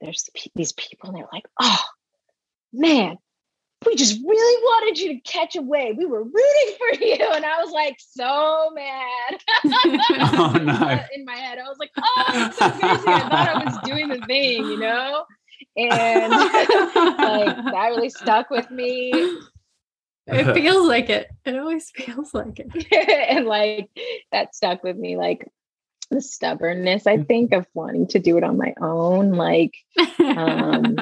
[0.01, 1.83] there's these people and they're like, oh
[2.73, 3.17] man,
[3.85, 5.97] we just really wanted you to catch a wave.
[5.99, 7.17] We were rooting for you.
[7.37, 9.41] And I was like, so mad.
[9.65, 11.01] oh, no.
[11.15, 13.05] In my head, I was like, oh, so crazy.
[13.07, 15.25] I thought I was doing the thing, you know?
[15.77, 19.13] And like that really stuck with me.
[20.27, 21.29] It feels like it.
[21.45, 23.29] It always feels like it.
[23.31, 23.91] and like
[24.33, 25.17] that stuck with me.
[25.17, 25.47] Like
[26.09, 29.75] the stubbornness i think of wanting to do it on my own like
[30.21, 30.95] um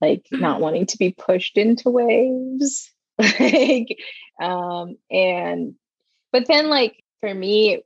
[0.00, 3.98] like not wanting to be pushed into waves like
[4.40, 5.74] um and
[6.32, 7.82] but then like for me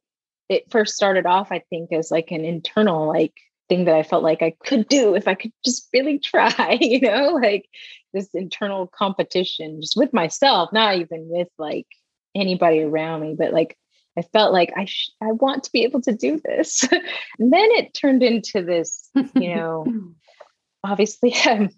[0.49, 3.35] it first started off i think as like an internal like
[3.69, 7.01] thing that i felt like i could do if i could just really try you
[7.01, 7.69] know like
[8.13, 11.87] this internal competition just with myself not even with like
[12.35, 13.77] anybody around me but like
[14.19, 16.85] i felt like i sh- i want to be able to do this.
[17.39, 19.87] And then it turned into this you know
[20.85, 21.71] obviously i'm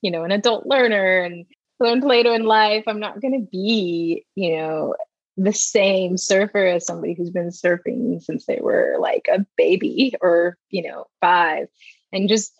[0.00, 1.46] you know an adult learner and
[1.80, 4.94] learned later in life i'm not going to be you know
[5.36, 10.58] the same surfer as somebody who's been surfing since they were like a baby or
[10.70, 11.68] you know five
[12.12, 12.52] and just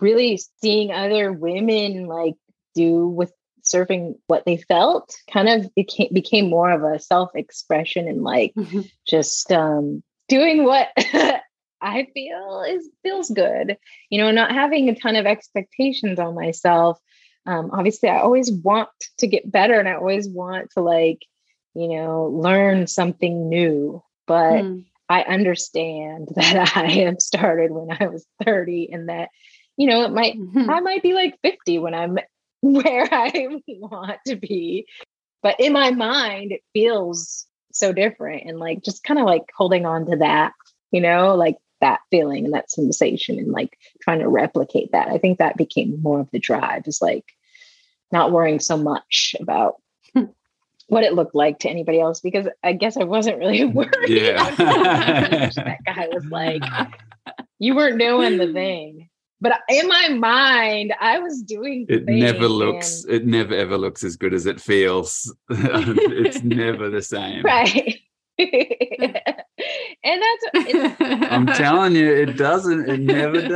[0.00, 2.34] really seeing other women like
[2.74, 3.32] do with
[3.66, 8.82] surfing what they felt kind of became became more of a self-expression and like mm-hmm.
[9.06, 10.88] just um doing what
[11.80, 13.76] I feel is feels good,
[14.10, 16.98] you know, not having a ton of expectations on myself.
[17.46, 21.24] Um, obviously, I always want to get better, and I always want to like,
[21.74, 24.02] you know, learn something new.
[24.26, 24.84] But mm.
[25.08, 29.28] I understand that I have started when I was thirty, and that
[29.76, 30.70] you know, it might mm-hmm.
[30.70, 32.18] I might be like fifty when I'm
[32.62, 34.86] where I want to be.
[35.42, 39.86] But in my mind, it feels so different and like just kind of like holding
[39.86, 40.52] on to that,
[40.90, 45.08] you know, like that feeling and that sensation and like trying to replicate that.
[45.08, 47.24] I think that became more of the drive is like
[48.12, 49.76] not worrying so much about
[50.88, 54.08] what it looked like to anybody else because I guess I wasn't really worried.
[54.08, 54.50] Yeah.
[54.56, 56.62] that guy was like,
[57.58, 59.08] you weren't doing the thing
[59.40, 63.12] but in my mind i was doing it never looks and...
[63.14, 67.98] it never ever looks as good as it feels it's never the same right
[70.04, 73.54] and that's i'm telling you it doesn't it never does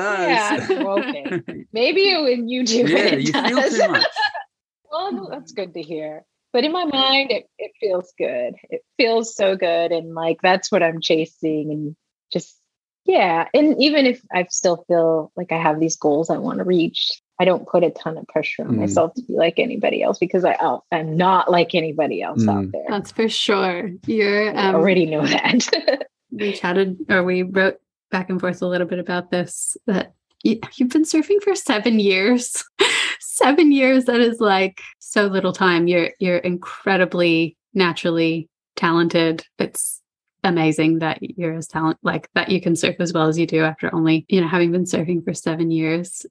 [0.70, 3.76] yeah okay maybe when you do yeah it, you does.
[3.76, 4.06] feel too much
[4.90, 9.34] well that's good to hear but in my mind it, it feels good it feels
[9.34, 11.96] so good and like that's what i'm chasing and
[12.32, 12.56] just
[13.04, 13.48] yeah.
[13.54, 17.20] And even if I still feel like I have these goals I want to reach,
[17.40, 18.80] I don't put a ton of pressure on mm.
[18.80, 22.52] myself to be like anybody else because I, oh, I'm not like anybody else mm.
[22.52, 22.84] out there.
[22.88, 23.90] That's for sure.
[24.06, 26.06] You're um, already know that.
[26.30, 27.76] We chatted or we wrote
[28.10, 32.00] back and forth a little bit about this that you, you've been surfing for seven
[32.00, 32.64] years.
[33.20, 34.06] seven years.
[34.06, 35.86] That is like so little time.
[35.86, 39.44] You're you're incredibly naturally talented.
[39.58, 40.00] It's
[40.42, 43.62] amazing that you're as talent like that you can surf as well as you do
[43.62, 46.24] after only you know having been surfing for seven years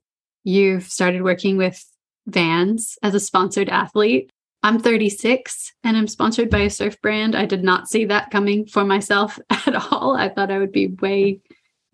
[0.43, 1.85] you've started working with
[2.25, 4.31] vans as a sponsored athlete
[4.63, 7.35] i'm 36 and i'm sponsored by a surf brand.
[7.35, 10.15] I did not see that coming for myself at all.
[10.15, 11.39] I thought i would be way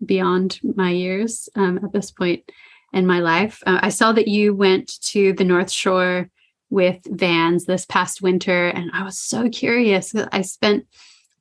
[0.04, 2.50] beyond my years um, at this point
[2.92, 3.62] in my life.
[3.66, 6.30] Uh, i saw that you went to the north shore
[6.68, 10.14] with vans this past winter and i was so curious.
[10.32, 10.86] I spent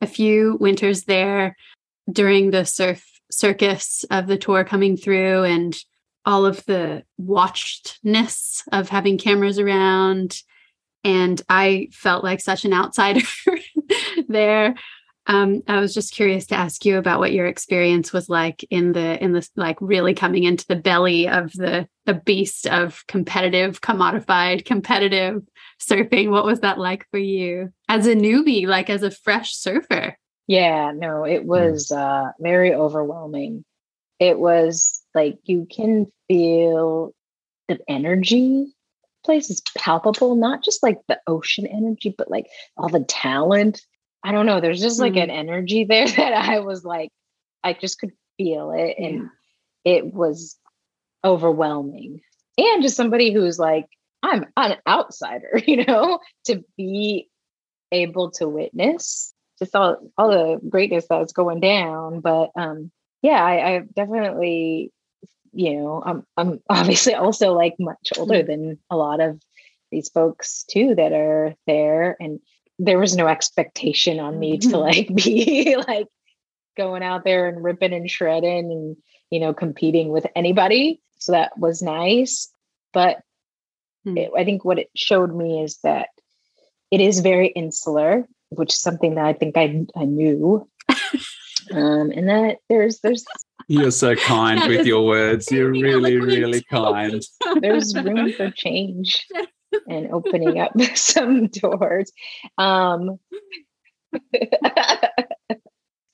[0.01, 1.55] a few winters there
[2.11, 5.75] during the surf circus of the tour coming through and
[6.25, 10.41] all of the watchedness of having cameras around
[11.05, 13.21] and i felt like such an outsider
[14.27, 14.75] there
[15.27, 18.91] um, i was just curious to ask you about what your experience was like in
[18.91, 23.79] the in this like really coming into the belly of the the beast of competitive
[23.81, 25.41] commodified competitive
[25.79, 26.29] surfing.
[26.29, 30.17] What was that like for you as a newbie, like as a fresh surfer?
[30.47, 31.47] Yeah, no, it hmm.
[31.47, 33.63] was uh, very overwhelming.
[34.19, 37.13] It was like you can feel
[37.67, 38.74] the energy.
[39.25, 42.45] Place is palpable, not just like the ocean energy, but like
[42.77, 43.81] all the talent.
[44.23, 44.61] I don't know.
[44.61, 45.23] There's just like mm.
[45.23, 47.09] an energy there that I was like,
[47.63, 48.95] I just could feel it.
[48.99, 49.29] And
[49.83, 49.93] yeah.
[49.93, 50.57] it was
[51.23, 52.21] overwhelming.
[52.57, 53.87] And just somebody who's like,
[54.21, 57.29] I'm an outsider, you know, to be
[57.91, 62.19] able to witness just all, all the greatness that's going down.
[62.19, 64.91] But um, yeah, I, I definitely,
[65.55, 68.47] you know, I'm I'm obviously also like much older mm-hmm.
[68.47, 69.41] than a lot of
[69.91, 72.17] these folks too that are there.
[72.19, 72.39] And
[72.77, 74.77] there was no expectation on me to mm-hmm.
[74.77, 76.07] like be like
[76.77, 78.97] going out there and ripping and shredding and
[79.29, 82.51] you know competing with anybody so that was nice
[82.91, 83.23] but
[84.05, 84.17] Hmm.
[84.17, 86.09] It, I think what it showed me is that
[86.91, 90.69] it is very insular, which is something that I think I, I knew.
[91.71, 93.25] um, and that there's there's
[93.67, 95.51] you're so kind with your words.
[95.51, 97.23] You're really, really kind.
[97.61, 99.25] There's room for change
[99.89, 102.11] and opening up some doors.
[102.57, 103.19] Um,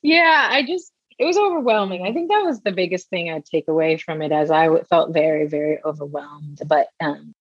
[0.01, 2.05] yeah, I just it was overwhelming.
[2.05, 5.13] I think that was the biggest thing I'd take away from it, as I felt
[5.13, 6.61] very, very overwhelmed.
[6.65, 7.33] But um,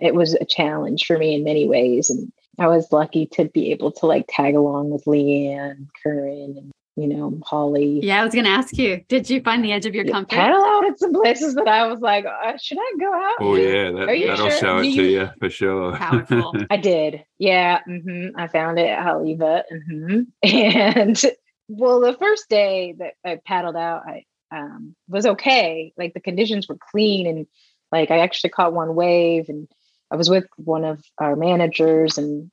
[0.00, 3.70] it was a challenge for me in many ways, and I was lucky to be
[3.70, 8.00] able to like tag along with Lee-Ann, Curren, and you know Holly.
[8.02, 10.30] Yeah, I was going to ask you, did you find the edge of your comfort?
[10.34, 13.34] Paddle out at some places that I was like, uh, should I go out?
[13.40, 14.50] Oh yeah, that, will sure?
[14.50, 15.96] show it Do to you- you for sure.
[15.96, 16.54] Powerful.
[16.70, 17.24] I did.
[17.38, 17.80] Yeah.
[17.84, 19.62] hmm I found it at Haleiwa.
[19.70, 21.20] hmm And
[21.68, 25.92] well, the first day that I paddled out, I um, was okay.
[25.98, 27.46] Like the conditions were clean and
[27.92, 29.68] like I actually caught one wave and
[30.10, 32.50] I was with one of our managers and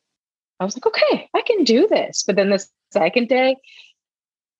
[0.60, 2.24] I was like, okay, I can do this.
[2.28, 3.56] But then the second day,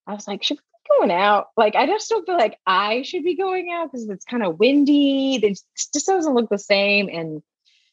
[0.08, 1.48] I was like, should we be going out?
[1.58, 4.60] Like, I just don't feel like I should be going out because it's kind of
[4.60, 5.36] windy.
[5.36, 5.60] It
[5.94, 7.10] just doesn't look the same.
[7.10, 7.42] And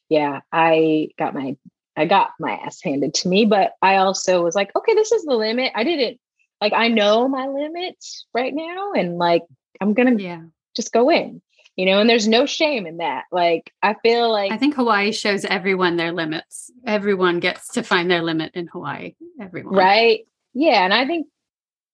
[0.09, 1.57] yeah, I got my
[1.97, 5.25] I got my ass handed to me, but I also was like, okay, this is
[5.25, 5.73] the limit.
[5.75, 6.19] I didn't
[6.61, 9.43] like I know my limits right now, and like
[9.81, 10.43] I'm gonna yeah.
[10.77, 11.43] just go in,
[11.77, 12.01] you know.
[12.01, 13.25] And there's no shame in that.
[13.33, 16.71] Like I feel like I think Hawaii shows everyone their limits.
[16.87, 19.15] Everyone gets to find their limit in Hawaii.
[19.41, 19.75] Everyone.
[19.75, 20.21] right,
[20.55, 20.85] yeah.
[20.85, 21.27] And I think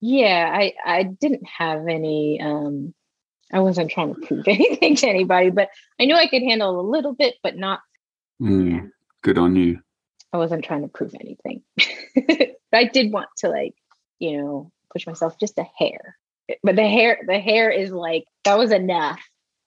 [0.00, 2.40] yeah, I I didn't have any.
[2.40, 2.94] um
[3.52, 5.68] I wasn't trying to prove anything to anybody, but
[6.00, 7.80] I knew I could handle a little bit, but not.
[8.42, 8.80] Mm, Yeah.
[9.22, 9.80] Good on you.
[10.32, 11.62] I wasn't trying to prove anything.
[12.14, 13.74] but I did want to like,
[14.18, 16.16] you know, push myself just a hair.
[16.62, 19.20] But the hair, the hair is like that was enough.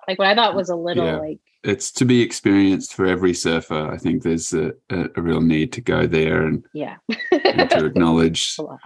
[0.08, 1.18] Like what I thought was a little Yeah.
[1.18, 3.92] like It's to be experienced for every surfer.
[3.92, 6.98] I think there's a, a, a real need to go there and, yeah.
[7.32, 8.80] and to acknowledge, a lot.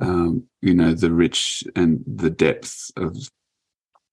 [0.00, 3.16] Um, you know, the rich and the depth of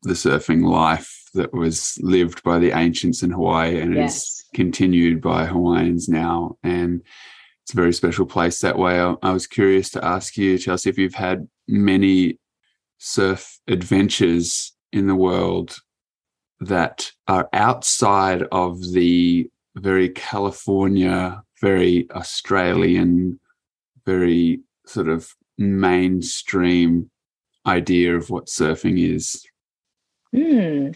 [0.03, 5.45] the surfing life that was lived by the ancients in Hawaii and is continued by
[5.45, 6.57] Hawaiians now.
[6.63, 7.01] And
[7.63, 8.99] it's a very special place that way.
[8.99, 12.39] I, I was curious to ask you, Chelsea, if you've had many
[12.99, 15.77] surf adventures in the world
[16.59, 23.39] that are outside of the very California, very Australian,
[24.05, 27.09] very sort of mainstream
[27.65, 29.45] idea of what surfing is.
[30.33, 30.89] Hmm.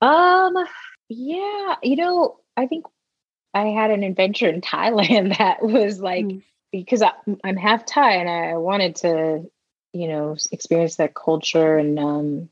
[0.00, 0.54] Um,
[1.08, 2.86] yeah, you know, I think
[3.54, 6.42] I had an adventure in Thailand that was like Mm.
[6.72, 7.12] because I,
[7.44, 9.50] I'm half Thai and I wanted to,
[9.92, 12.48] you know, experience that culture and um,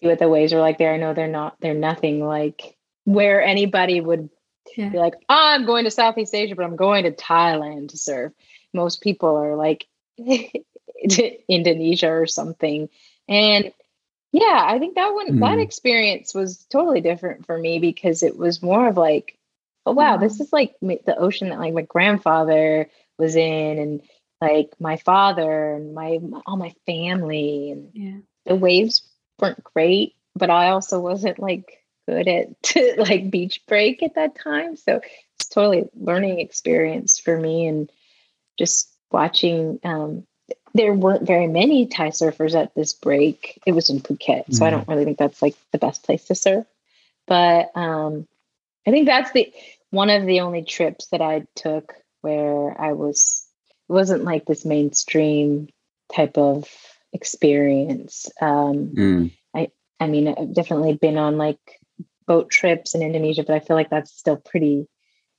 [0.00, 0.92] see what the waves are like there.
[0.92, 4.28] I know they're not, they're nothing like where anybody would
[4.76, 4.88] Yeah.
[4.90, 8.32] be like, oh, I'm going to Southeast Asia, but I'm going to Thailand to surf.
[8.74, 9.86] Most people are like
[11.48, 12.88] Indonesia or something.
[13.28, 13.72] And
[14.32, 15.62] yeah, I think that one, that Mm.
[15.62, 19.38] experience was totally different for me because it was more of like,
[19.86, 24.02] oh, wow, this is like the ocean that like my grandfather was in and
[24.40, 28.18] like my father and my, all my family and Yeah.
[28.46, 29.08] the waves
[29.40, 32.48] weren't great, but I also wasn't like good at
[32.98, 34.76] like beach break at that time.
[34.76, 35.00] So
[35.38, 37.90] it's totally learning experience for me and
[38.58, 40.26] just watching um
[40.74, 43.60] there weren't very many Thai surfers at this break.
[43.64, 44.52] It was in Phuket.
[44.52, 46.66] So I don't really think that's like the best place to surf.
[47.26, 48.26] But um
[48.86, 49.52] I think that's the
[49.90, 53.46] one of the only trips that I took where I was
[53.88, 55.68] it wasn't like this mainstream
[56.14, 56.68] type of
[57.12, 58.30] experience.
[58.40, 59.30] Um, Mm.
[60.00, 61.80] I mean, I've definitely been on like
[62.26, 64.86] boat trips in Indonesia, but I feel like that's still pretty,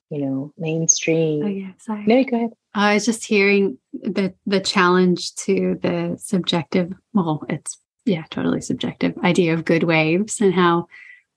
[0.09, 1.43] you know, oh, mainstream.
[1.43, 1.71] Oh yeah.
[1.79, 2.05] Sorry.
[2.05, 2.49] No, go ahead.
[2.73, 6.93] I was just hearing the the challenge to the subjective.
[7.13, 10.87] Well, it's yeah, totally subjective idea of good waves and how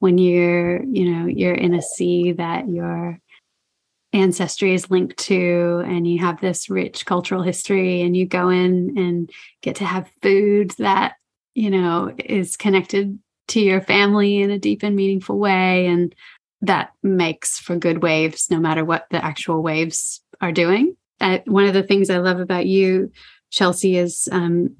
[0.00, 3.18] when you're you know you're in a sea that your
[4.12, 8.94] ancestry is linked to and you have this rich cultural history and you go in
[8.96, 11.14] and get to have food that
[11.54, 16.14] you know is connected to your family in a deep and meaningful way and
[16.60, 21.64] that makes for good waves no matter what the actual waves are doing uh, one
[21.64, 23.10] of the things I love about you,
[23.50, 24.76] Chelsea, is um,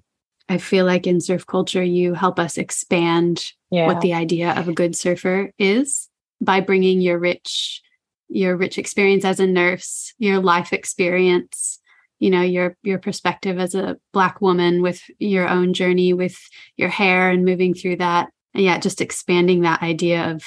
[0.49, 3.87] I feel like in surf culture, you help us expand Yeah.
[3.87, 6.09] what the idea of a good surfer is
[6.41, 7.83] by bringing your rich,
[8.29, 11.81] your rich experience as a nurse, your life experience,
[12.19, 16.39] you know, your your perspective as a black woman with your own journey with
[16.77, 20.45] your hair and moving through that, and yeah, just expanding that idea of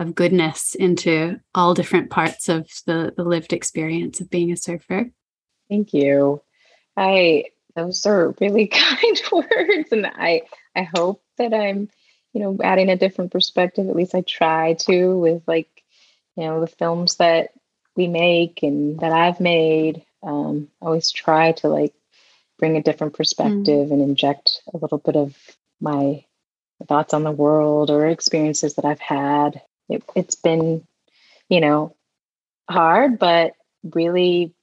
[0.00, 5.10] of goodness into all different parts of the the lived experience of being a surfer.
[5.68, 6.42] Thank you.
[6.96, 7.44] I
[7.76, 10.42] those are really kind words, and I
[10.74, 11.90] I hope that I'm,
[12.32, 13.88] you know, adding a different perspective.
[13.88, 15.68] At least I try to with like,
[16.36, 17.50] you know, the films that
[17.94, 20.04] we make and that I've made.
[20.22, 21.94] Um, I always try to like
[22.58, 23.90] bring a different perspective mm.
[23.90, 25.36] and inject a little bit of
[25.80, 26.24] my
[26.88, 29.60] thoughts on the world or experiences that I've had.
[29.90, 30.86] It, it's been,
[31.48, 31.94] you know,
[32.68, 34.54] hard, but really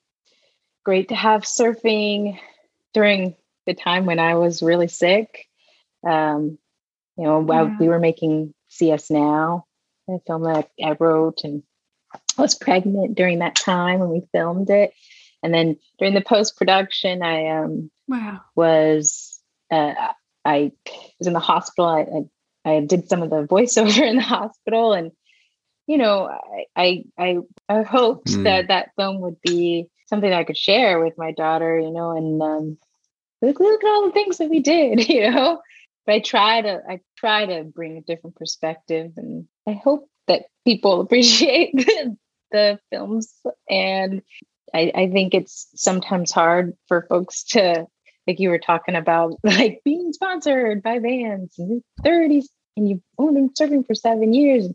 [0.83, 2.39] great to have surfing
[2.93, 5.47] during the time when I was really sick.
[6.07, 6.57] Um,
[7.17, 7.75] you know, yeah.
[7.79, 9.65] we were making Sea Us Now,
[10.09, 11.63] a film that I wrote, and
[12.13, 14.93] I was pregnant during that time when we filmed it.
[15.43, 19.39] And then during the post production, I um wow was
[19.71, 19.93] uh,
[20.45, 20.71] I
[21.19, 21.85] was in the hospital.
[21.85, 22.25] I, I,
[22.67, 25.11] I did some of the voiceover in the hospital, and
[25.87, 26.29] you know,
[26.75, 27.37] I I
[27.69, 28.43] I hoped mm.
[28.43, 31.79] that that film would be something I could share with my daughter.
[31.79, 32.77] You know, and um,
[33.41, 35.07] look, look at all the things that we did.
[35.09, 35.61] You know,
[36.05, 40.45] but I try to I try to bring a different perspective, and I hope that
[40.65, 42.17] people appreciate the,
[42.51, 43.33] the films.
[43.69, 44.21] And
[44.73, 47.87] I, I think it's sometimes hard for folks to
[48.27, 52.45] like you were talking about like being sponsored by the 30s
[52.77, 54.67] and you've only been serving for seven years.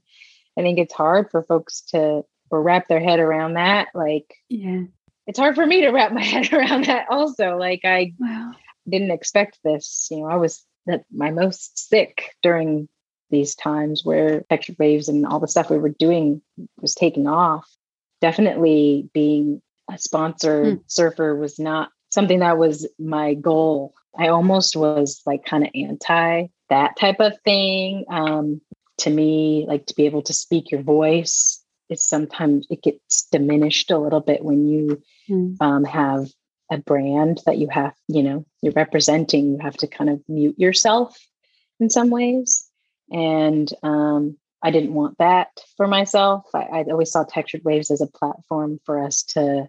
[0.58, 3.88] I think it's hard for folks to or wrap their head around that.
[3.94, 4.82] Like, yeah,
[5.26, 7.56] it's hard for me to wrap my head around that also.
[7.56, 8.52] Like, I wow.
[8.88, 10.08] didn't expect this.
[10.10, 12.88] You know, I was at my most sick during
[13.30, 16.42] these times where textured waves and all the stuff we were doing
[16.80, 17.66] was taking off.
[18.20, 20.84] Definitely being a sponsored mm.
[20.86, 23.94] surfer was not something that was my goal.
[24.16, 28.04] I almost was like kind of anti that type of thing.
[28.10, 28.60] Um,
[28.98, 33.90] to me, like to be able to speak your voice is sometimes it gets diminished
[33.90, 35.56] a little bit when you mm.
[35.60, 36.28] um, have
[36.70, 39.52] a brand that you have, you know, you're representing.
[39.52, 41.16] You have to kind of mute yourself
[41.80, 42.68] in some ways.
[43.10, 46.44] And um, I didn't want that for myself.
[46.54, 49.68] I, I always saw Textured Waves as a platform for us to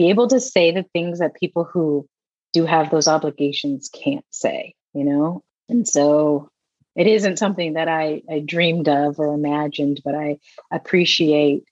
[0.00, 2.08] be able to say the things that people who
[2.54, 5.44] do have those obligations can't say, you know?
[5.68, 6.48] And so
[6.96, 10.38] it isn't something that I, I dreamed of or imagined, but I
[10.72, 11.64] appreciate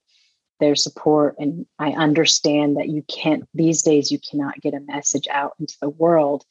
[0.61, 1.37] their support.
[1.39, 5.79] And I understand that you can't, these days, you cannot get a message out into
[5.81, 6.45] the world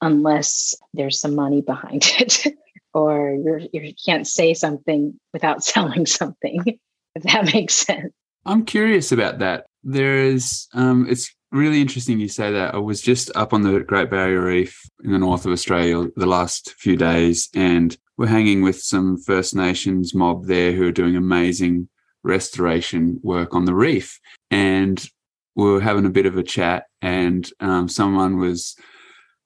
[0.00, 2.54] unless there's some money behind it
[2.94, 6.78] or you're, you can't say something without selling something,
[7.16, 8.12] if that makes sense.
[8.44, 9.66] I'm curious about that.
[9.88, 12.74] There is, um, it's really interesting you say that.
[12.74, 16.26] I was just up on the Great Barrier Reef in the north of Australia the
[16.26, 21.14] last few days, and we're hanging with some First Nations mob there who are doing
[21.14, 21.88] amazing
[22.24, 24.18] restoration work on the reef.
[24.50, 25.08] And
[25.54, 28.74] we were having a bit of a chat, and um, someone was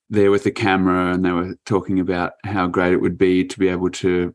[0.09, 3.59] there with the camera and they were talking about how great it would be to
[3.59, 4.35] be able to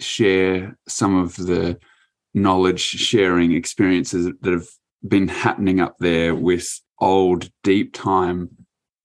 [0.00, 1.78] share some of the
[2.34, 4.66] knowledge sharing experiences that have
[5.06, 8.50] been happening up there with old, deep time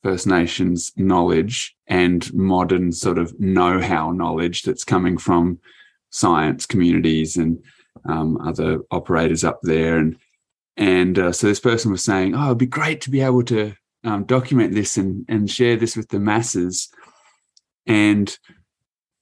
[0.03, 5.59] First Nations knowledge and modern sort of know how knowledge that's coming from
[6.09, 7.61] science communities and
[8.07, 9.97] um, other operators up there.
[9.97, 10.17] And
[10.77, 13.73] and uh, so this person was saying, "Oh, it'd be great to be able to
[14.05, 16.89] um, document this and and share this with the masses."
[17.85, 18.37] And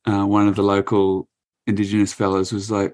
[0.05, 1.27] uh, one of the local
[1.67, 2.93] Indigenous fellows was like,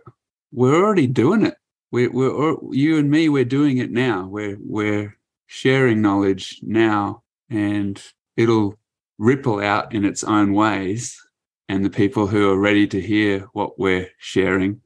[0.52, 1.56] we're already doing it.
[1.94, 3.30] We're, we're you and me.
[3.30, 4.26] We're doing it now.
[4.26, 5.16] We're we're
[5.46, 7.22] sharing knowledge now,
[7.52, 8.02] and
[8.36, 8.80] it'll
[9.20, 11.22] ripple out in its own ways.
[11.70, 14.82] And the people who are ready to hear what we're sharing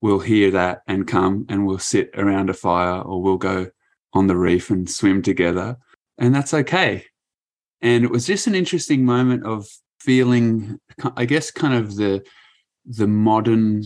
[0.00, 3.66] will hear that and come, and we'll sit around a fire, or we'll go
[4.12, 5.76] on the reef and swim together,
[6.16, 7.06] and that's okay.
[7.82, 9.66] And it was just an interesting moment of
[9.98, 10.78] feeling,
[11.16, 12.24] I guess, kind of the
[12.84, 13.82] the modern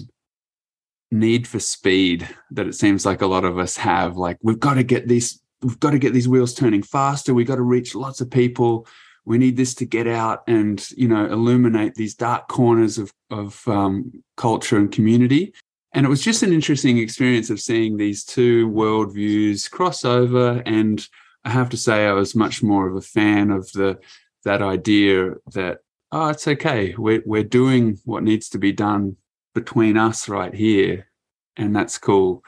[1.11, 4.17] need for speed that it seems like a lot of us have.
[4.17, 7.35] Like we've got to get these, we've got to get these wheels turning faster.
[7.35, 8.87] We've got to reach lots of people.
[9.25, 13.67] We need this to get out and you know illuminate these dark corners of of
[13.69, 15.53] um, culture and community.
[15.93, 20.63] And it was just an interesting experience of seeing these two worldviews cross over.
[20.65, 21.05] And
[21.45, 23.99] I have to say, I was much more of a fan of the
[24.45, 25.79] that idea that
[26.13, 26.95] oh, it's okay.
[26.97, 29.17] We're we're doing what needs to be done
[29.55, 31.09] between us right here,
[31.57, 32.43] and that's cool.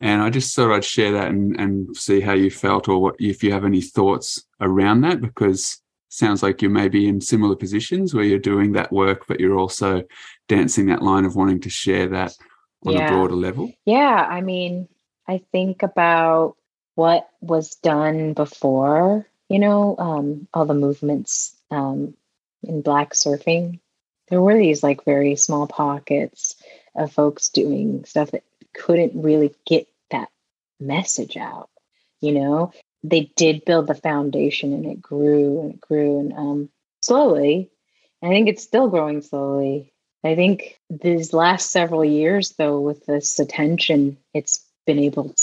[0.00, 3.16] And I just thought I'd share that and, and see how you felt or what
[3.18, 7.54] if you have any thoughts around that because sounds like you may be in similar
[7.54, 10.02] positions where you're doing that work, but you're also
[10.48, 12.34] dancing that line of wanting to share that
[12.84, 13.06] on yeah.
[13.06, 13.72] a broader level.
[13.84, 14.26] Yeah.
[14.28, 14.88] I mean,
[15.28, 16.56] I think about
[16.94, 22.14] what was done before, you know, um, all the movements um,
[22.62, 23.78] in Black surfing
[24.30, 26.54] there were these like very small pockets
[26.94, 30.28] of folks doing stuff that couldn't really get that
[30.80, 31.68] message out,
[32.20, 32.72] you know?
[33.02, 36.68] they did build the foundation and it grew and it grew and um,
[37.00, 37.70] slowly.
[38.22, 39.92] I think it's still growing slowly.
[40.22, 45.34] I think these last several years, though, with this attention, it's been able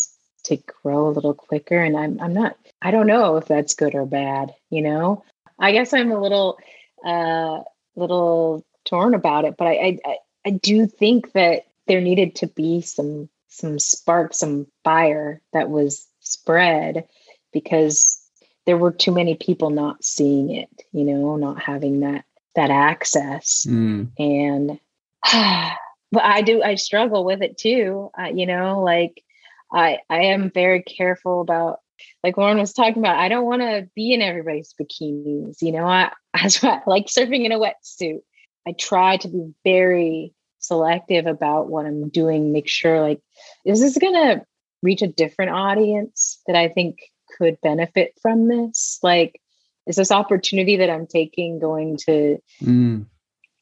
[0.44, 1.80] to grow a little quicker.
[1.80, 4.54] And I'm, I'm not, I don't know if that's good or bad.
[4.70, 5.24] You know,
[5.60, 6.60] I guess I'm a little,
[7.04, 7.62] uh,
[7.96, 12.82] little torn about it, but I, I, I do think that there needed to be
[12.82, 17.08] some, some spark, some fire that was spread
[17.54, 18.22] because
[18.66, 22.26] there were too many people not seeing it, you know, not having that
[22.56, 23.66] that access.
[23.68, 24.10] Mm.
[24.20, 24.80] And
[26.12, 28.12] but I do I struggle with it too.
[28.20, 29.24] Uh, you know, like
[29.72, 31.80] I I am very careful about
[32.24, 33.18] like Lauren was talking about.
[33.18, 35.62] I don't want to be in everybody's bikinis.
[35.62, 38.22] You know, I as like surfing in a wetsuit.
[38.68, 42.52] I try to be very selective about what I'm doing.
[42.52, 43.22] Make sure like
[43.66, 44.44] is this gonna
[44.84, 46.98] reach a different audience that I think
[47.38, 49.00] could benefit from this?
[49.04, 49.40] Like,
[49.86, 53.06] is this opportunity that I'm taking going to, mm.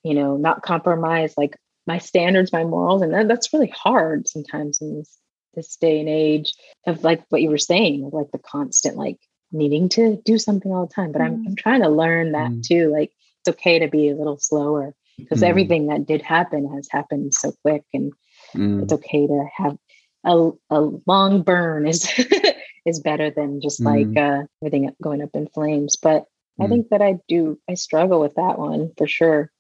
[0.03, 1.55] you know, not compromise like
[1.87, 3.01] my standards, my morals?
[3.01, 5.17] And that, that's really hard sometimes in this,
[5.53, 6.53] this day and age
[6.85, 9.19] of like what you were saying, like the constant like
[9.51, 11.11] needing to do something all the time.
[11.11, 11.25] But mm.
[11.25, 12.63] I'm, I'm trying to learn that mm.
[12.63, 12.91] too.
[12.91, 13.11] Like,
[13.45, 15.47] it's okay to be a little slower because mm.
[15.47, 18.11] everything that did happen has happened so quick and
[18.55, 18.83] mm.
[18.83, 19.77] it's okay to have
[20.25, 22.11] a, a long burn is
[22.85, 23.85] is better than just mm.
[23.85, 25.95] like uh, everything going up in flames.
[25.95, 26.25] But
[26.59, 26.65] mm.
[26.65, 29.51] I think that I do I struggle with that one for sure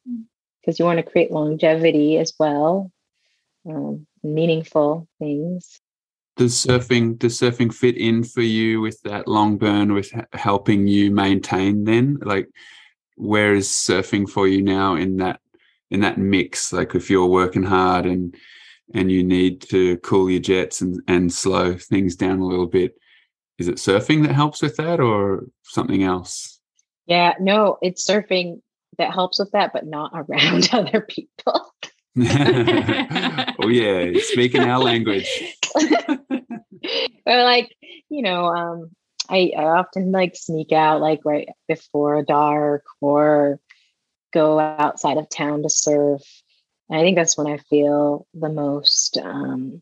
[0.61, 2.91] because you want to create longevity as well,
[3.69, 5.79] um, meaningful things.
[6.37, 11.11] Does surfing does surfing fit in for you with that long burn with helping you
[11.11, 12.49] maintain then like
[13.15, 15.39] where is surfing for you now in that
[15.91, 18.35] in that mix like if you're working hard and
[18.93, 22.95] and you need to cool your jets and, and slow things down a little bit.
[23.57, 26.59] Is it surfing that helps with that or something else?
[27.07, 28.61] Yeah, no, it's surfing
[28.97, 31.73] that helps with that, but not around other people.
[32.17, 35.27] oh yeah, speaking our language.
[35.75, 37.75] or like,
[38.09, 38.91] you know, um,
[39.29, 43.59] I, I often like sneak out like right before dark or
[44.33, 46.21] go outside of town to surf
[46.89, 49.81] and I think that's when I feel the most um,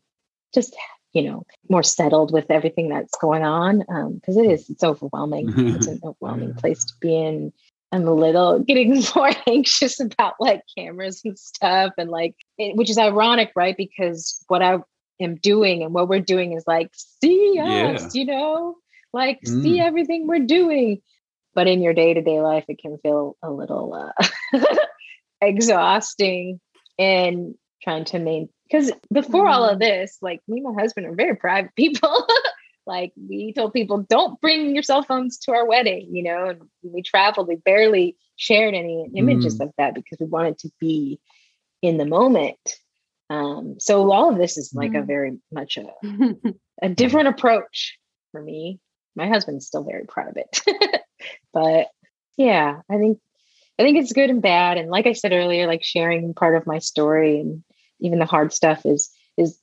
[0.54, 0.74] just,
[1.12, 3.80] you know, more settled with everything that's going on.
[3.80, 5.52] Because um, it is, it's overwhelming.
[5.56, 7.52] it's an overwhelming place to be in.
[7.92, 11.92] I'm a little getting more anxious about like cameras and stuff.
[11.98, 13.76] And like, it, which is ironic, right?
[13.76, 14.78] Because what I
[15.20, 18.20] am doing and what we're doing is like, see us, yeah.
[18.20, 18.76] you know,
[19.14, 19.62] like mm.
[19.62, 21.00] see everything we're doing.
[21.54, 24.58] But in your day to day life, it can feel a little uh,
[25.40, 26.60] exhausting
[26.98, 29.80] and trying to maintain because before all of mm-hmm.
[29.80, 32.26] this, like me and my husband are very private people.
[32.86, 36.62] like we told people, don't bring your cell phones to our wedding, you know, and
[36.82, 39.66] we traveled, we barely shared any images mm.
[39.66, 41.20] of that because we wanted to be
[41.82, 42.58] in the moment.
[43.30, 45.00] Um, so all of this is like mm.
[45.00, 45.86] a very much a,
[46.82, 47.98] a different approach
[48.32, 48.80] for me.
[49.16, 51.02] My husband's still very proud of it.
[51.52, 51.88] but
[52.36, 53.18] yeah, I think
[53.78, 54.78] I think it's good and bad.
[54.78, 57.64] And like I said earlier, like sharing part of my story and
[58.00, 59.58] even the hard stuff is is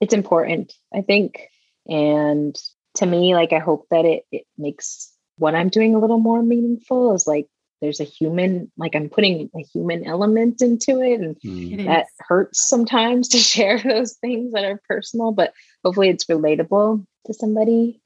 [0.00, 1.48] it's important, I think.
[1.86, 2.56] And
[2.96, 6.42] to me, like I hope that it it makes what I'm doing a little more
[6.42, 7.48] meaningful is like
[7.80, 11.84] there's a human like i'm putting a human element into it and mm.
[11.84, 15.52] that hurts sometimes to share those things that are personal but
[15.84, 18.00] hopefully it's relatable to somebody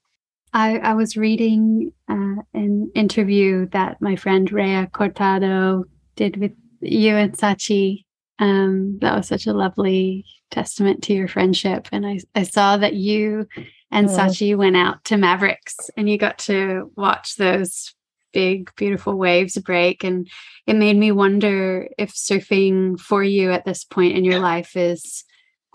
[0.53, 5.85] I, I was reading uh, an interview that my friend Rhea Cortado
[6.17, 8.05] did with you and Sachi.
[8.39, 11.89] Um, that was such a lovely testament to your friendship.
[11.93, 13.47] And I, I saw that you
[13.91, 14.13] and oh.
[14.13, 17.95] Sachi went out to Mavericks and you got to watch those
[18.33, 20.05] big, beautiful waves break.
[20.05, 20.29] And
[20.67, 25.25] it made me wonder if surfing for you at this point in your life is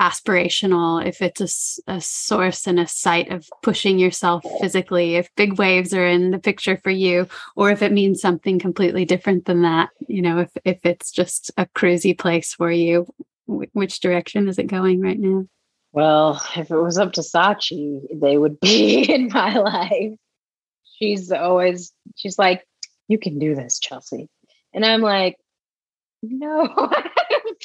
[0.03, 5.57] aspirational, if it's a, a, source and a site of pushing yourself physically, if big
[5.57, 7.25] waves are in the picture for you,
[7.55, 11.51] or if it means something completely different than that, you know, if, if it's just
[11.57, 13.07] a cruisy place for you,
[13.47, 15.45] w- which direction is it going right now?
[15.93, 20.15] Well, if it was up to Sachi, they would be in my life.
[20.99, 22.67] She's always, she's like,
[23.07, 24.27] you can do this, Chelsea.
[24.73, 25.37] And I'm like,
[26.21, 26.67] no,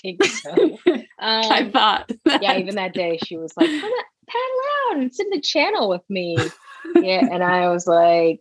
[0.01, 0.79] think so.
[1.21, 2.13] Um, I thought.
[2.27, 2.45] That.
[2.45, 6.09] Yeah, even that day she was like, paddle around and sit in the channel with
[6.09, 6.39] me.
[6.95, 8.41] yeah, and I was like,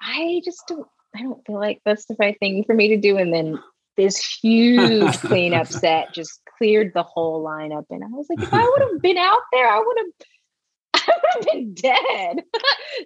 [0.00, 0.86] I just don't.
[1.14, 3.18] I don't feel like that's the right thing for me to do.
[3.18, 3.58] And then
[3.98, 8.64] this huge cleanup set just cleared the whole lineup, and I was like, if I
[8.64, 10.28] would have been out there, I would have.
[10.94, 12.44] I would have been dead.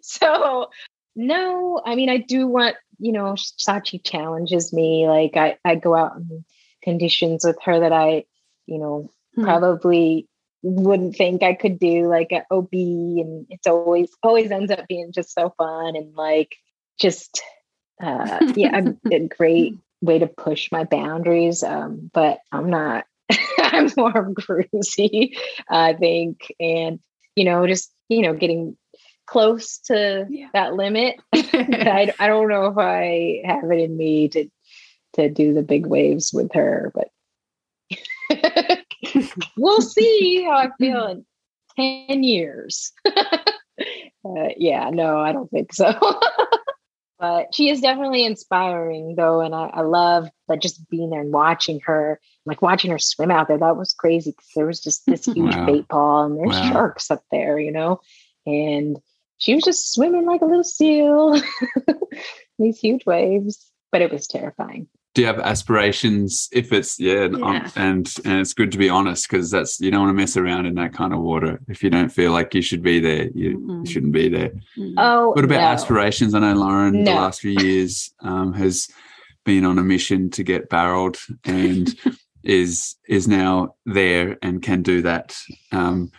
[0.03, 0.69] so
[1.15, 5.07] no, I mean, I do want, you know, Sachi challenges me.
[5.09, 6.45] Like I, I go out in
[6.83, 8.25] conditions with her that I,
[8.67, 9.45] you know, hmm.
[9.45, 10.29] probably
[10.63, 15.11] wouldn't think I could do like an OB and it's always always ends up being
[15.13, 16.55] just so fun and like
[17.01, 17.43] just
[18.03, 18.81] uh yeah
[19.11, 23.07] a, a great way to push my boundaries um but I'm not
[23.59, 25.37] I'm more cruisy
[25.69, 27.01] I think and
[27.35, 28.77] you know just you know getting
[29.27, 30.49] close to yeah.
[30.53, 34.49] that limit I, I don't know if I have it in me to
[35.15, 37.09] to do the big waves with her but
[39.57, 41.25] we'll see how I feel in
[42.09, 42.93] 10 years.
[43.07, 45.93] uh, yeah, no, I don't think so.
[47.19, 49.41] but she is definitely inspiring though.
[49.41, 53.31] And I, I love like just being there and watching her, like watching her swim
[53.31, 53.59] out there.
[53.59, 55.67] That was crazy because there was just this huge wow.
[55.67, 56.73] bait ball and there's wow.
[56.73, 58.01] sharks up there, you know?
[58.47, 58.99] And
[59.39, 61.41] she was just swimming like a little seal,
[62.59, 67.39] these huge waves, but it was terrifying do you have aspirations if it's yeah, and,
[67.39, 67.71] yeah.
[67.77, 70.67] and and it's good to be honest because that's you don't want to mess around
[70.67, 73.59] in that kind of water if you don't feel like you should be there you,
[73.59, 73.85] mm-hmm.
[73.85, 74.95] you shouldn't be there mm-hmm.
[74.99, 75.67] oh what about no.
[75.67, 77.13] aspirations i know lauren no.
[77.13, 78.89] the last few years um, has
[79.45, 81.95] been on a mission to get barreled and
[82.43, 85.37] is is now there and can do that
[85.73, 86.11] um,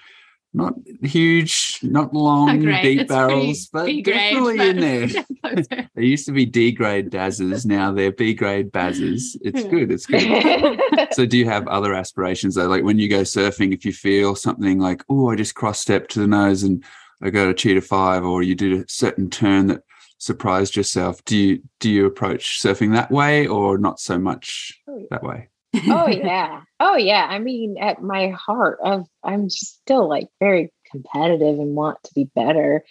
[0.54, 5.88] not huge, not long, deep it's barrels, but definitely in there.
[5.96, 9.36] they used to be D grade Dazzers, now they're B grade Bazzers.
[9.42, 9.92] It's good.
[9.92, 10.80] It's good.
[11.14, 12.68] so, do you have other aspirations though?
[12.68, 16.12] Like when you go surfing, if you feel something like, oh, I just cross stepped
[16.12, 16.84] to the nose and
[17.22, 19.84] I got a cheater five, or you did a certain turn that
[20.20, 25.08] surprised yourself, do you do you approach surfing that way or not so much oh,
[25.10, 25.50] that way?
[25.88, 26.62] Oh yeah.
[26.80, 27.28] Oh yeah.
[27.30, 32.26] I mean at my heart of i'm still like very competitive and want to be
[32.36, 32.84] better.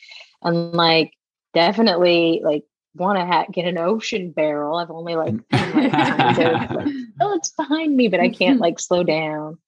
[0.42, 1.12] And like
[1.54, 2.64] definitely like
[2.94, 4.76] want to ha- get an ocean barrel.
[4.76, 6.88] I've only like, of like,
[7.20, 9.58] oh it's behind me but i can't like slow down.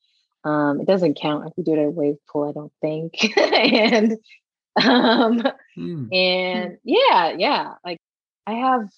[0.44, 3.38] Um it doesn't count if you do it at a wave pool i don't think.
[3.38, 4.12] And
[4.76, 5.40] um
[5.78, 6.12] mm.
[6.12, 7.98] and yeah yeah like
[8.44, 8.88] i have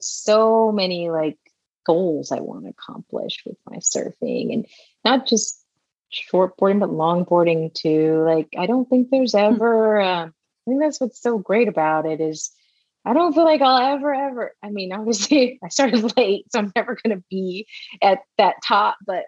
[0.00, 1.38] so many like
[1.84, 4.66] goals I want to accomplish with my surfing and
[5.04, 5.64] not just
[6.12, 8.22] shortboarding, but longboarding too.
[8.24, 9.38] Like, I don't think there's hmm.
[9.38, 10.30] ever, uh, I
[10.66, 12.50] think that's what's so great about it is
[13.04, 16.72] I don't feel like I'll ever, ever, I mean, obviously I started late, so I'm
[16.74, 17.66] never going to be
[18.02, 19.24] at that top, but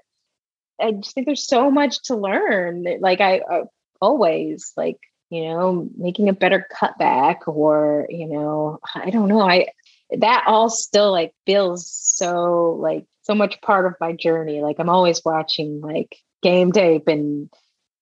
[0.81, 2.87] I just think there's so much to learn.
[3.01, 3.65] Like I uh,
[4.01, 4.99] always like,
[5.31, 9.41] you know, making a better cutback or, you know, I don't know.
[9.41, 9.69] I,
[10.11, 14.61] that all still like feels so like so much part of my journey.
[14.61, 17.51] Like I'm always watching like game tape and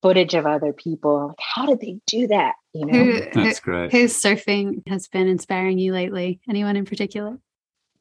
[0.01, 1.29] footage of other people.
[1.29, 2.55] Like, how did they do that?
[2.73, 3.91] You know, who, that's great.
[3.91, 6.39] Whose surfing has been inspiring you lately?
[6.47, 7.39] Anyone in particular?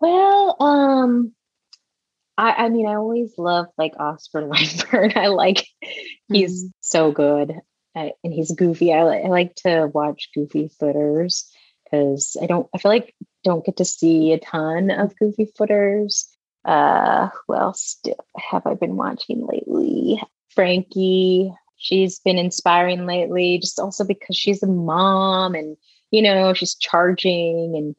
[0.00, 1.32] Well, um,
[2.36, 5.16] I, I mean, I always love like Oscar Lightburn.
[5.16, 5.66] I like
[6.28, 6.70] he's mm.
[6.80, 7.54] so good
[7.96, 8.92] I, and he's goofy.
[8.92, 11.50] I, I like to watch goofy footers
[11.84, 12.68] because I don't.
[12.74, 13.14] I feel like
[13.44, 16.28] don't get to see a ton of goofy footers.
[16.64, 18.00] Uh, who else
[18.36, 20.20] have I been watching lately?
[20.54, 21.52] Frankie.
[21.76, 25.76] She's been inspiring lately, just also because she's a mom and
[26.10, 27.96] you know she's charging and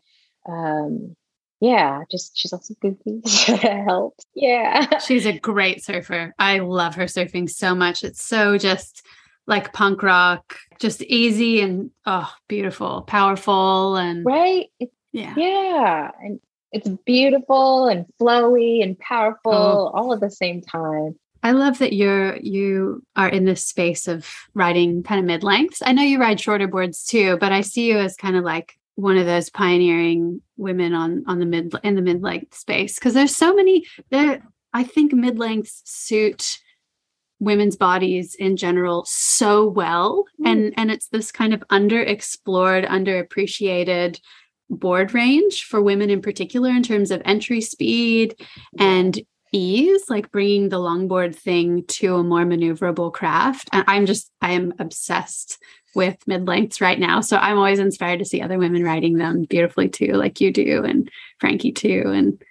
[0.47, 1.15] um,
[1.59, 3.21] yeah, just she's also goofy.
[3.61, 4.25] helps.
[4.33, 6.33] Yeah, she's a great surfer.
[6.39, 8.03] I love her surfing so much.
[8.03, 9.05] It's so just
[9.47, 14.67] like punk rock, just easy and oh, beautiful, powerful, and right.
[15.15, 15.33] Yeah.
[15.37, 16.11] Yeah.
[16.21, 16.39] And
[16.71, 19.91] it's beautiful and flowy and powerful oh.
[19.93, 21.15] all at the same time.
[21.41, 25.81] I love that you're you are in this space of riding kind of mid lengths.
[25.85, 28.77] I know you ride shorter boards too, but I see you as kind of like
[28.95, 33.13] one of those pioneering women on on the mid in the mid length space because
[33.13, 34.43] there's so many there.
[34.73, 36.59] I think mid lengths suit
[37.39, 40.49] women's bodies in general so well, mm.
[40.51, 44.19] and and it's this kind of underexplored, underappreciated
[44.69, 48.35] board range for women in particular in terms of entry speed
[48.79, 49.21] and
[49.51, 53.69] ease like bringing the longboard thing to a more maneuverable craft.
[53.71, 55.57] And i'm just i am obsessed
[55.93, 57.21] with mid lengths right now.
[57.21, 60.83] So i'm always inspired to see other women riding them beautifully too like you do
[60.83, 61.09] and
[61.39, 62.03] frankie too.
[62.07, 62.41] And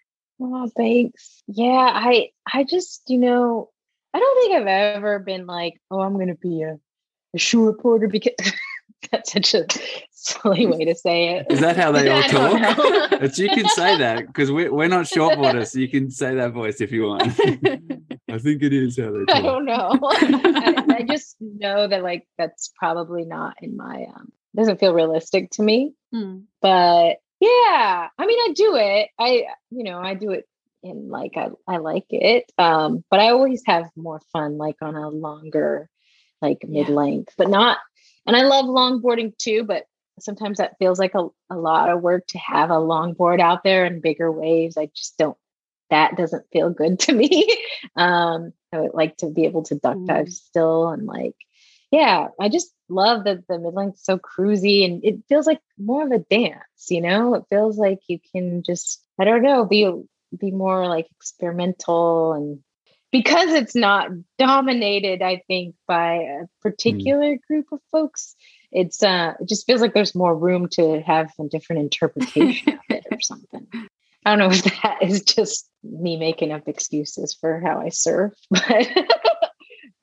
[0.41, 1.43] oh thanks.
[1.47, 3.70] Yeah i i just you know
[4.15, 6.78] i don't think i've ever been like oh i'm gonna be a,
[7.35, 8.35] a short boarder because
[9.11, 9.66] that's such a
[10.24, 11.46] silly way to say it.
[11.51, 13.10] Is that how they all talk?
[13.10, 15.68] but you can say that because we're, we're not shortboarders.
[15.68, 17.22] So you can say that voice if you want.
[18.30, 19.98] I think it is how they I don't know.
[20.02, 25.51] I, I just know that like that's probably not in my um doesn't feel realistic
[25.52, 25.92] to me.
[26.12, 26.40] Hmm.
[26.62, 29.09] But yeah, I mean I do it.
[29.18, 30.46] I you know, I do it
[30.82, 32.51] in like I, I like it.
[32.59, 35.88] Um, but I always have more fun like on a longer,
[36.42, 36.82] like Yeah.
[36.82, 37.78] mid length, but not
[38.26, 39.84] and I love longboarding too, but
[40.20, 43.85] sometimes that feels like a, a lot of work to have a longboard out there
[43.85, 44.77] and bigger waves.
[44.77, 45.36] I just don't
[45.91, 47.47] that doesn't feel good to me.
[47.97, 50.32] um, I would like to be able to duck dive Mm.
[50.32, 51.36] still and like,
[51.91, 55.61] yeah, I just love that the mid length is so cruisy and it feels like
[55.78, 57.35] more of a dance, you know?
[57.35, 59.91] It feels like you can just, I don't know, be
[60.36, 62.59] be more like experimental and
[63.12, 64.09] because it's not
[64.39, 68.35] dominated, I think, by a particular group of folks,
[68.74, 72.80] it's uh it just feels like there's more room to have a different interpretation of
[72.90, 73.66] it or something.
[74.26, 78.32] I don't know if that is just me making up excuses for how I surf,
[78.51, 78.64] but